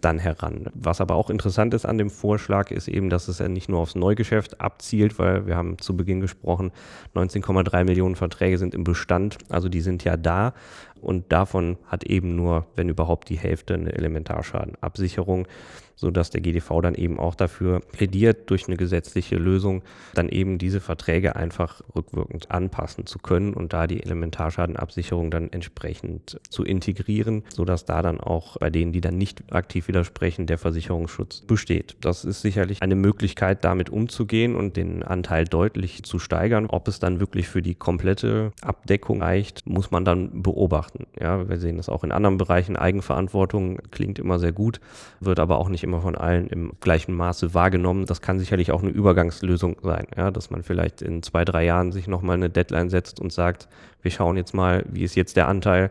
dann 0.00 0.18
heran. 0.18 0.66
Was 0.74 1.00
aber 1.00 1.14
auch 1.14 1.30
interessant 1.30 1.74
ist 1.74 1.86
an 1.86 1.98
dem 1.98 2.10
Vorschlag, 2.10 2.70
ist 2.70 2.88
eben, 2.88 3.10
dass 3.10 3.28
es 3.28 3.38
ja 3.38 3.48
nicht 3.48 3.68
nur 3.68 3.80
aufs 3.80 3.94
Neugeschäft 3.94 4.60
abzielt, 4.60 5.18
weil 5.18 5.46
wir 5.46 5.56
haben 5.56 5.78
zu 5.78 5.96
Beginn 5.96 6.20
gesprochen, 6.20 6.70
19,3 7.14 7.84
Millionen 7.84 8.16
Verträge 8.16 8.58
sind 8.58 8.74
im 8.74 8.84
Bestand, 8.84 9.38
also 9.48 9.68
die 9.68 9.80
sind 9.80 10.04
ja 10.04 10.16
da 10.16 10.52
und 11.00 11.32
davon 11.32 11.76
hat 11.86 12.04
eben 12.04 12.36
nur, 12.36 12.66
wenn 12.76 12.88
überhaupt, 12.88 13.28
die 13.28 13.38
Hälfte 13.38 13.74
eine 13.74 13.92
Elementarschadenabsicherung 13.92 15.46
sodass 15.96 16.30
der 16.30 16.42
GDV 16.42 16.82
dann 16.82 16.94
eben 16.94 17.18
auch 17.18 17.34
dafür 17.34 17.80
plädiert, 17.80 18.50
durch 18.50 18.68
eine 18.68 18.76
gesetzliche 18.76 19.36
Lösung 19.36 19.82
dann 20.14 20.28
eben 20.28 20.58
diese 20.58 20.80
Verträge 20.80 21.34
einfach 21.34 21.80
rückwirkend 21.94 22.50
anpassen 22.50 23.06
zu 23.06 23.18
können 23.18 23.54
und 23.54 23.72
da 23.72 23.86
die 23.86 24.02
Elementarschadenabsicherung 24.02 25.30
dann 25.30 25.50
entsprechend 25.50 26.38
zu 26.48 26.64
integrieren, 26.64 27.42
sodass 27.48 27.86
da 27.86 28.02
dann 28.02 28.20
auch 28.20 28.58
bei 28.58 28.70
denen, 28.70 28.92
die 28.92 29.00
dann 29.00 29.16
nicht 29.16 29.52
aktiv 29.52 29.88
widersprechen, 29.88 30.46
der 30.46 30.58
Versicherungsschutz 30.58 31.40
besteht. 31.40 31.96
Das 32.00 32.24
ist 32.24 32.42
sicherlich 32.42 32.82
eine 32.82 32.94
Möglichkeit, 32.94 33.64
damit 33.64 33.88
umzugehen 33.88 34.54
und 34.54 34.76
den 34.76 35.02
Anteil 35.02 35.44
deutlich 35.44 36.02
zu 36.02 36.18
steigern. 36.18 36.66
Ob 36.66 36.88
es 36.88 36.98
dann 36.98 37.20
wirklich 37.20 37.48
für 37.48 37.62
die 37.62 37.74
komplette 37.74 38.52
Abdeckung 38.60 39.22
reicht, 39.22 39.66
muss 39.66 39.90
man 39.90 40.04
dann 40.04 40.42
beobachten. 40.42 40.85
Ja, 41.18 41.48
wir 41.48 41.58
sehen 41.58 41.76
das 41.76 41.88
auch 41.88 42.04
in 42.04 42.12
anderen 42.12 42.38
Bereichen. 42.38 42.76
Eigenverantwortung 42.76 43.78
klingt 43.90 44.18
immer 44.18 44.38
sehr 44.38 44.52
gut, 44.52 44.80
wird 45.20 45.38
aber 45.38 45.58
auch 45.58 45.68
nicht 45.68 45.84
immer 45.84 46.00
von 46.00 46.16
allen 46.16 46.48
im 46.48 46.72
gleichen 46.80 47.14
Maße 47.14 47.54
wahrgenommen. 47.54 48.06
Das 48.06 48.20
kann 48.20 48.38
sicherlich 48.38 48.72
auch 48.72 48.82
eine 48.82 48.90
Übergangslösung 48.90 49.76
sein, 49.82 50.06
ja, 50.16 50.30
dass 50.30 50.50
man 50.50 50.62
vielleicht 50.62 51.02
in 51.02 51.22
zwei, 51.22 51.44
drei 51.44 51.64
Jahren 51.64 51.92
sich 51.92 52.08
nochmal 52.08 52.36
eine 52.36 52.50
Deadline 52.50 52.90
setzt 52.90 53.20
und 53.20 53.32
sagt, 53.32 53.68
wir 54.02 54.10
schauen 54.10 54.36
jetzt 54.36 54.54
mal, 54.54 54.84
wie 54.88 55.04
ist 55.04 55.16
jetzt 55.16 55.36
der 55.36 55.48
Anteil. 55.48 55.90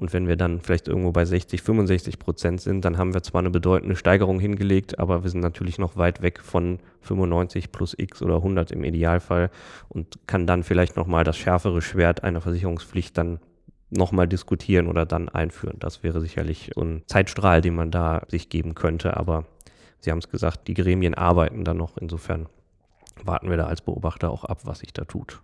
Und 0.00 0.14
wenn 0.14 0.28
wir 0.28 0.36
dann 0.36 0.60
vielleicht 0.62 0.88
irgendwo 0.88 1.12
bei 1.12 1.26
60, 1.26 1.60
65 1.60 2.18
Prozent 2.18 2.62
sind, 2.62 2.86
dann 2.86 2.96
haben 2.96 3.12
wir 3.12 3.22
zwar 3.22 3.40
eine 3.40 3.50
bedeutende 3.50 3.96
Steigerung 3.96 4.40
hingelegt, 4.40 4.98
aber 4.98 5.24
wir 5.24 5.30
sind 5.30 5.40
natürlich 5.40 5.78
noch 5.78 5.98
weit 5.98 6.22
weg 6.22 6.40
von 6.40 6.78
95 7.02 7.70
plus 7.70 7.94
X 7.98 8.22
oder 8.22 8.36
100 8.36 8.72
im 8.72 8.82
Idealfall 8.82 9.50
und 9.90 10.18
kann 10.26 10.46
dann 10.46 10.62
vielleicht 10.62 10.96
nochmal 10.96 11.24
das 11.24 11.36
schärfere 11.36 11.82
Schwert 11.82 12.24
einer 12.24 12.40
Versicherungspflicht 12.40 13.18
dann 13.18 13.40
nochmal 13.90 14.28
diskutieren 14.28 14.86
oder 14.86 15.06
dann 15.06 15.28
einführen. 15.28 15.76
Das 15.78 16.02
wäre 16.02 16.20
sicherlich 16.20 16.70
so 16.74 16.82
ein 16.82 17.02
Zeitstrahl, 17.06 17.60
den 17.60 17.74
man 17.74 17.90
da 17.90 18.22
sich 18.28 18.48
geben 18.48 18.74
könnte. 18.74 19.16
Aber 19.16 19.44
Sie 20.00 20.10
haben 20.10 20.18
es 20.18 20.28
gesagt, 20.28 20.68
die 20.68 20.74
Gremien 20.74 21.14
arbeiten 21.14 21.64
dann 21.64 21.76
noch. 21.76 21.96
Insofern 21.96 22.46
warten 23.22 23.50
wir 23.50 23.56
da 23.56 23.66
als 23.66 23.82
Beobachter 23.82 24.30
auch 24.30 24.44
ab, 24.44 24.60
was 24.64 24.80
sich 24.80 24.92
da 24.92 25.04
tut. 25.04 25.42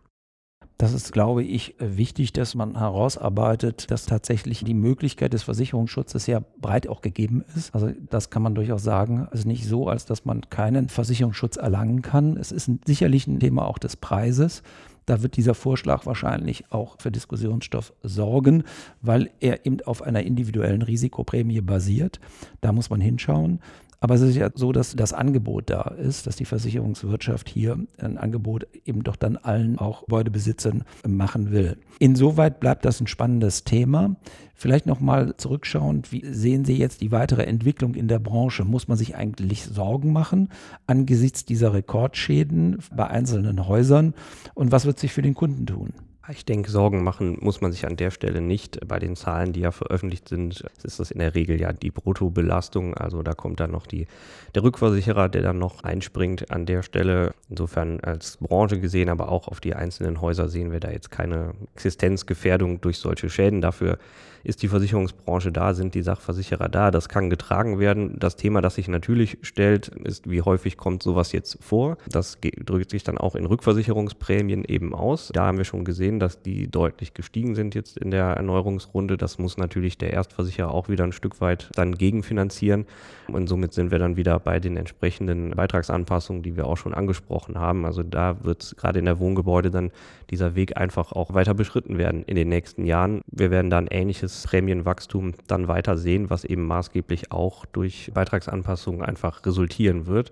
Das 0.79 0.93
ist, 0.93 1.13
glaube 1.13 1.43
ich, 1.43 1.75
wichtig, 1.79 2.35
dass 2.35 2.55
man 2.55 2.77
herausarbeitet, 2.77 3.91
dass 3.91 4.05
tatsächlich 4.05 4.63
die 4.63 4.75
Möglichkeit 4.75 5.33
des 5.33 5.43
Versicherungsschutzes 5.43 6.27
ja 6.27 6.43
breit 6.61 6.87
auch 6.87 7.01
gegeben 7.01 7.45
ist. 7.57 7.75
Also 7.75 7.93
das 8.11 8.29
kann 8.29 8.43
man 8.43 8.55
durchaus 8.55 8.83
sagen. 8.83 9.27
Es 9.33 9.41
ist 9.41 9.47
nicht 9.47 9.67
so, 9.67 9.89
als 9.89 10.05
dass 10.05 10.27
man 10.27 10.43
keinen 10.51 10.91
Versicherungsschutz 10.91 11.57
erlangen 11.57 12.03
kann. 12.03 12.37
Es 12.37 12.53
ist 12.53 12.71
sicherlich 12.85 13.27
ein 13.27 13.41
Thema 13.41 13.67
auch 13.67 13.79
des 13.79 13.97
Preises. 13.97 14.63
Da 15.07 15.23
wird 15.23 15.37
dieser 15.37 15.55
Vorschlag 15.55 16.05
wahrscheinlich 16.05 16.71
auch 16.73 16.97
für 17.01 17.13
Diskussionsstoff 17.13 17.93
sorgen, 18.03 18.65
weil 19.01 19.31
er 19.41 19.65
eben 19.65 19.81
auf 19.83 20.03
einer 20.03 20.25
individuellen 20.25 20.83
Risikoprämie 20.83 21.61
basiert. 21.61 22.21
Da 22.61 22.73
muss 22.73 22.91
man 22.91 23.01
hinschauen. 23.01 23.61
Aber 24.01 24.15
es 24.15 24.21
ist 24.21 24.37
ja 24.37 24.51
so, 24.55 24.73
dass 24.73 24.95
das 24.95 25.13
Angebot 25.13 25.71
da 25.71 25.83
ist, 25.83 26.27
dass 26.27 26.37
die 26.37 26.45
Versicherungswirtschaft 26.45 27.49
hier 27.49 27.79
ein 27.99 28.19
Angebot 28.19 28.67
eben 28.85 29.03
doch 29.03 29.17
dann 29.17 29.37
allen 29.37 29.79
auch 29.79 30.03
Gebäudebesitzern 30.03 30.85
machen 31.07 31.51
will. 31.51 31.79
Insoweit 31.99 32.61
bleibt 32.61 32.85
das 32.85 33.01
ein 33.01 33.07
spannendes 33.07 33.65
Thema. 33.65 34.17
Vielleicht 34.55 34.87
nochmal 34.87 35.37
zurückschauend, 35.37 36.13
wie 36.13 36.25
sehen 36.25 36.65
Sie 36.65 36.77
jetzt 36.77 37.03
die 37.03 37.13
weitere 37.13 37.45
Entwicklung 37.45 37.95
in 37.95 38.09
der 38.09 38.19
Branche? 38.19 38.65
Muss 38.65 38.89
man 38.89 38.97
sich 38.97 39.15
eigentlich 39.15 39.65
Sorgen 39.65 40.13
machen 40.13 40.49
angesichts 40.87 41.45
dieser 41.45 41.75
Rekordschäden 41.75 42.79
bei 42.95 43.07
einzelnen 43.07 43.67
Häusern? 43.67 44.15
Und 44.55 44.73
was 44.73 44.87
wird 44.87 44.99
sich 44.99 45.13
für 45.13 45.23
den 45.23 45.35
Kunden 45.35 45.67
tun? 45.67 45.93
Ich 46.29 46.45
denke, 46.45 46.71
Sorgen 46.71 47.05
machen 47.05 47.39
muss 47.41 47.61
man 47.61 47.71
sich 47.71 47.87
an 47.87 47.97
der 47.97 48.11
Stelle 48.11 48.41
nicht. 48.41 48.81
Bei 48.89 48.99
den 48.99 49.15
Zahlen, 49.15 49.53
die 49.53 49.61
ja 49.61 49.71
veröffentlicht 49.71 50.29
sind, 50.29 50.65
ist 50.83 50.99
das 50.99 51.13
in 51.13 51.21
der 51.21 51.37
Regel 51.37 51.61
ja 51.61 51.73
die 51.73 51.93
Bruttobelastung. 51.93 52.95
Also 52.95 53.23
da 53.23 53.33
kommt 53.35 53.61
dann 53.61 53.71
noch 53.71 53.87
die, 53.87 54.09
der 54.55 54.65
Rückversicherer, 54.65 55.29
der 55.29 55.43
dann 55.43 55.59
noch 55.59 55.85
einspringt 55.85 56.51
an 56.51 56.67
der 56.67 56.83
Stelle. 56.83 57.33
Insofern 57.49 58.01
als 58.01 58.39
Branche 58.39 58.81
gesehen, 58.81 59.09
aber 59.09 59.31
auch 59.31 59.47
auf 59.47 59.61
die 59.61 59.75
einzelnen 59.75 60.21
Häuser 60.21 60.49
sehen 60.49 60.73
wir 60.73 60.81
da 60.81 60.91
jetzt 60.91 61.13
keine 61.13 61.55
Existenzgefährdung 61.75 62.81
durch 62.81 62.99
solche 62.99 63.31
Schäden. 63.31 63.61
Dafür 63.61 63.99
ist 64.47 64.63
die 64.63 64.69
Versicherungsbranche 64.69 65.51
da, 65.51 65.75
sind 65.75 65.97
die 65.97 66.03
Sachversicherer 66.03 66.69
da. 66.69 66.93
Das 66.93 67.09
kann 67.09 67.31
getragen 67.31 67.81
werden. 67.81 68.17
Das 68.21 68.37
Thema, 68.37 68.61
das 68.61 68.77
sich 68.77 68.87
natürlich 68.87 69.39
stellt, 69.43 69.89
ist, 69.89 70.31
wie 70.31 70.41
häufig 70.41 70.77
kommt 70.77 71.03
sowas 71.03 71.33
jetzt 71.33 71.59
vor. 71.61 71.99
Das 72.09 72.39
drückt 72.41 72.91
sich 72.91 73.03
dann 73.03 73.19
auch 73.19 73.35
in 73.35 73.45
Rückversicherungsprämien 73.45 74.65
eben 74.65 74.95
aus. 74.95 75.31
Da 75.35 75.47
haben 75.47 75.59
wir 75.59 75.65
schon 75.65 75.85
gesehen, 75.85 76.21
dass 76.21 76.43
die 76.43 76.71
deutlich 76.71 77.13
gestiegen 77.13 77.57
sind 77.57 77.75
jetzt 77.75 77.99
in 77.99 78.13
der 78.13 78.27
Erneuerungsrunde. 78.27 79.17
Das 79.17 79.39
muss 79.39 79.59
natürlich 79.59 79.99
der 79.99 80.13
Erstversicherer 80.13 80.71
auch 80.71 80.89
wieder 80.89 81.03
ein 81.03 81.13
Stück 81.13 81.41
weit 81.41 81.71
dann 81.75 81.97
gegenfinanzieren. 81.97 82.87
Und 83.27 83.49
somit 83.49 83.73
sind 83.73 83.91
wir 83.91 83.99
dann 83.99 84.17
wieder 84.17 84.39
bei 84.39 84.61
den 84.61 84.77
entsprechenden 84.77 85.51
Beitragsanpassungen, 85.51 86.45
die 86.45 86.57
wir 86.57 86.69
auch 86.69 86.77
schon 86.77 86.95
angesprochen 86.95 87.59
haben. 87.59 87.85
Also 87.85 88.05
da 88.05 88.45
wird 88.45 88.77
gerade 88.77 89.01
in 89.01 89.07
der 89.07 89.19
Wohngebäude 89.19 89.73
dann 89.73 89.91
dieser 90.31 90.55
Weg 90.55 90.77
einfach 90.77 91.11
auch 91.11 91.35
weiter 91.35 91.55
beschritten 91.55 91.99
werden 91.99 92.23
in 92.27 92.37
den 92.37 92.49
nächsten 92.49 92.85
Jahren. 92.85 93.23
Wir 93.27 93.51
werden 93.51 93.71
dann 93.71 93.89
ähnliches 93.89 94.36
Prämienwachstum 94.45 95.35
dann 95.47 95.69
weiter 95.69 95.97
sehen, 95.97 96.31
was 96.31 96.45
eben 96.45 96.67
maßgeblich 96.67 97.33
auch 97.33 97.67
durch 97.67 98.11
Beitragsanpassungen 98.15 99.03
einfach 99.03 99.45
resultieren 99.45 100.07
wird. 100.07 100.31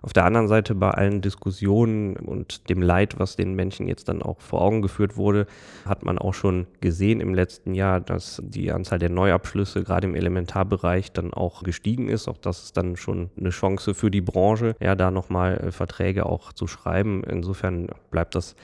Auf 0.00 0.12
der 0.12 0.24
anderen 0.24 0.48
Seite 0.48 0.74
bei 0.74 0.90
allen 0.90 1.20
Diskussionen 1.20 2.16
und 2.16 2.68
dem 2.68 2.82
Leid, 2.82 3.18
was 3.18 3.36
den 3.36 3.54
Menschen 3.54 3.88
jetzt 3.88 4.08
dann 4.08 4.22
auch 4.22 4.40
vor 4.40 4.62
Augen 4.62 4.80
geführt 4.80 5.16
wurde, 5.16 5.46
hat 5.84 6.04
man 6.04 6.18
auch 6.18 6.34
schon 6.34 6.66
gesehen 6.80 7.20
im 7.20 7.34
letzten 7.34 7.74
Jahr, 7.74 8.00
dass 8.00 8.40
die 8.44 8.70
Anzahl 8.70 8.98
der 8.98 9.10
Neuabschlüsse 9.10 9.82
gerade 9.82 10.06
im 10.06 10.14
Elementarbereich 10.14 11.12
dann 11.12 11.34
auch 11.34 11.62
gestiegen 11.62 12.08
ist. 12.08 12.28
Auch 12.28 12.38
das 12.38 12.64
ist 12.64 12.76
dann 12.76 12.96
schon 12.96 13.30
eine 13.36 13.50
Chance 13.50 13.94
für 13.94 14.10
die 14.10 14.20
Branche, 14.20 14.76
ja, 14.80 14.94
da 14.94 15.10
nochmal 15.10 15.58
äh, 15.58 15.72
Verträge 15.72 16.26
auch 16.26 16.52
zu 16.52 16.66
schreiben. 16.66 17.24
Insofern 17.24 17.88
bleibt 18.10 18.34
das 18.36 18.54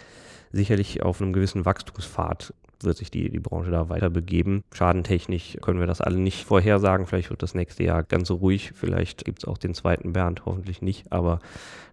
sicherlich 0.53 1.03
auf 1.03 1.21
einem 1.21 1.33
gewissen 1.33 1.65
Wachstumspfad 1.65 2.55
wird 2.85 2.97
sich 2.97 3.11
die, 3.11 3.31
die 3.31 3.41
Branche 3.41 3.71
da 3.71 3.89
weiter 3.89 4.11
begeben. 4.11 4.65
Schadentechnisch 4.73 5.59
können 5.61 5.81
wir 5.81 5.87
das 5.87 6.01
alle 6.01 6.19
nicht 6.19 6.45
vorhersagen. 6.45 7.07
Vielleicht 7.07 7.31
wird 7.31 7.43
das 7.43 7.55
nächste 7.55 7.85
Jahr 7.85 8.03
ganz 8.03 8.29
so 8.29 8.37
ruhig. 8.37 8.73
Vielleicht 8.75 9.25
gibt 9.25 9.41
es 9.41 9.45
auch 9.45 9.59
den 9.59 9.75
zweiten 9.75 10.13
Bernd, 10.13 10.45
hoffentlich 10.47 10.83
nicht. 10.83 11.13
Aber 11.13 11.41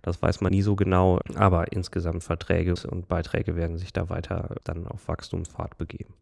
das 0.01 0.21
weiß 0.21 0.41
man 0.41 0.51
nie 0.51 0.61
so 0.61 0.75
genau. 0.75 1.19
Aber 1.35 1.71
insgesamt 1.71 2.23
Verträge 2.23 2.73
und 2.89 3.07
Beiträge 3.07 3.55
werden 3.55 3.77
sich 3.77 3.93
da 3.93 4.09
weiter 4.09 4.55
dann 4.63 4.87
auf 4.87 5.07
Wachstumsfahrt 5.07 5.77
begeben. 5.77 6.13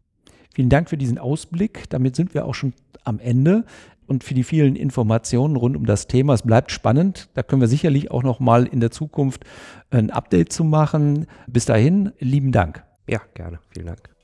Vielen 0.52 0.68
Dank 0.68 0.90
für 0.90 0.96
diesen 0.96 1.18
Ausblick. 1.18 1.88
Damit 1.90 2.16
sind 2.16 2.34
wir 2.34 2.44
auch 2.44 2.54
schon 2.54 2.72
am 3.04 3.18
Ende 3.20 3.64
und 4.06 4.24
für 4.24 4.34
die 4.34 4.42
vielen 4.42 4.74
Informationen 4.74 5.54
rund 5.54 5.76
um 5.76 5.86
das 5.86 6.08
Thema. 6.08 6.34
Es 6.34 6.42
bleibt 6.42 6.72
spannend. 6.72 7.28
Da 7.34 7.44
können 7.44 7.60
wir 7.60 7.68
sicherlich 7.68 8.10
auch 8.10 8.24
noch 8.24 8.40
mal 8.40 8.66
in 8.66 8.80
der 8.80 8.90
Zukunft 8.90 9.44
ein 9.90 10.10
Update 10.10 10.52
zu 10.52 10.64
machen. 10.64 11.26
Bis 11.46 11.64
dahin, 11.64 12.12
lieben 12.18 12.50
Dank. 12.50 12.82
Ja, 13.06 13.20
gerne. 13.34 13.60
Vielen 13.70 13.86
Dank. 13.86 14.19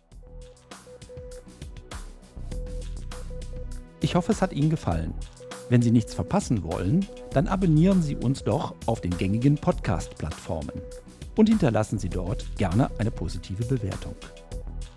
Ich 4.06 4.14
hoffe, 4.14 4.30
es 4.30 4.40
hat 4.40 4.52
Ihnen 4.52 4.70
gefallen. 4.70 5.14
Wenn 5.68 5.82
Sie 5.82 5.90
nichts 5.90 6.14
verpassen 6.14 6.62
wollen, 6.62 7.04
dann 7.32 7.48
abonnieren 7.48 8.02
Sie 8.02 8.14
uns 8.14 8.44
doch 8.44 8.76
auf 8.86 9.00
den 9.00 9.10
gängigen 9.10 9.56
Podcast-Plattformen 9.56 10.80
und 11.36 11.48
hinterlassen 11.48 11.98
Sie 11.98 12.08
dort 12.08 12.46
gerne 12.56 12.88
eine 12.98 13.10
positive 13.10 13.64
Bewertung. 13.64 14.14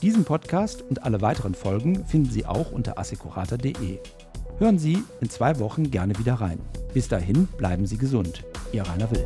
Diesen 0.04 0.26
Podcast 0.26 0.84
und 0.84 1.02
alle 1.02 1.22
weiteren 1.22 1.56
Folgen 1.56 2.06
finden 2.06 2.30
Sie 2.30 2.46
auch 2.46 2.72
unter 2.72 3.00
assecurata.de. 3.00 3.98
Hören 4.60 4.78
Sie 4.78 5.04
in 5.22 5.30
zwei 5.32 5.58
Wochen 5.58 5.90
gerne 5.90 6.16
wieder 6.20 6.36
rein. 6.36 6.60
Bis 6.94 7.08
dahin 7.08 7.48
bleiben 7.58 7.88
Sie 7.88 7.98
gesund. 7.98 8.44
Ihr 8.74 8.84
Rainer 8.84 9.10
Will. 9.10 9.26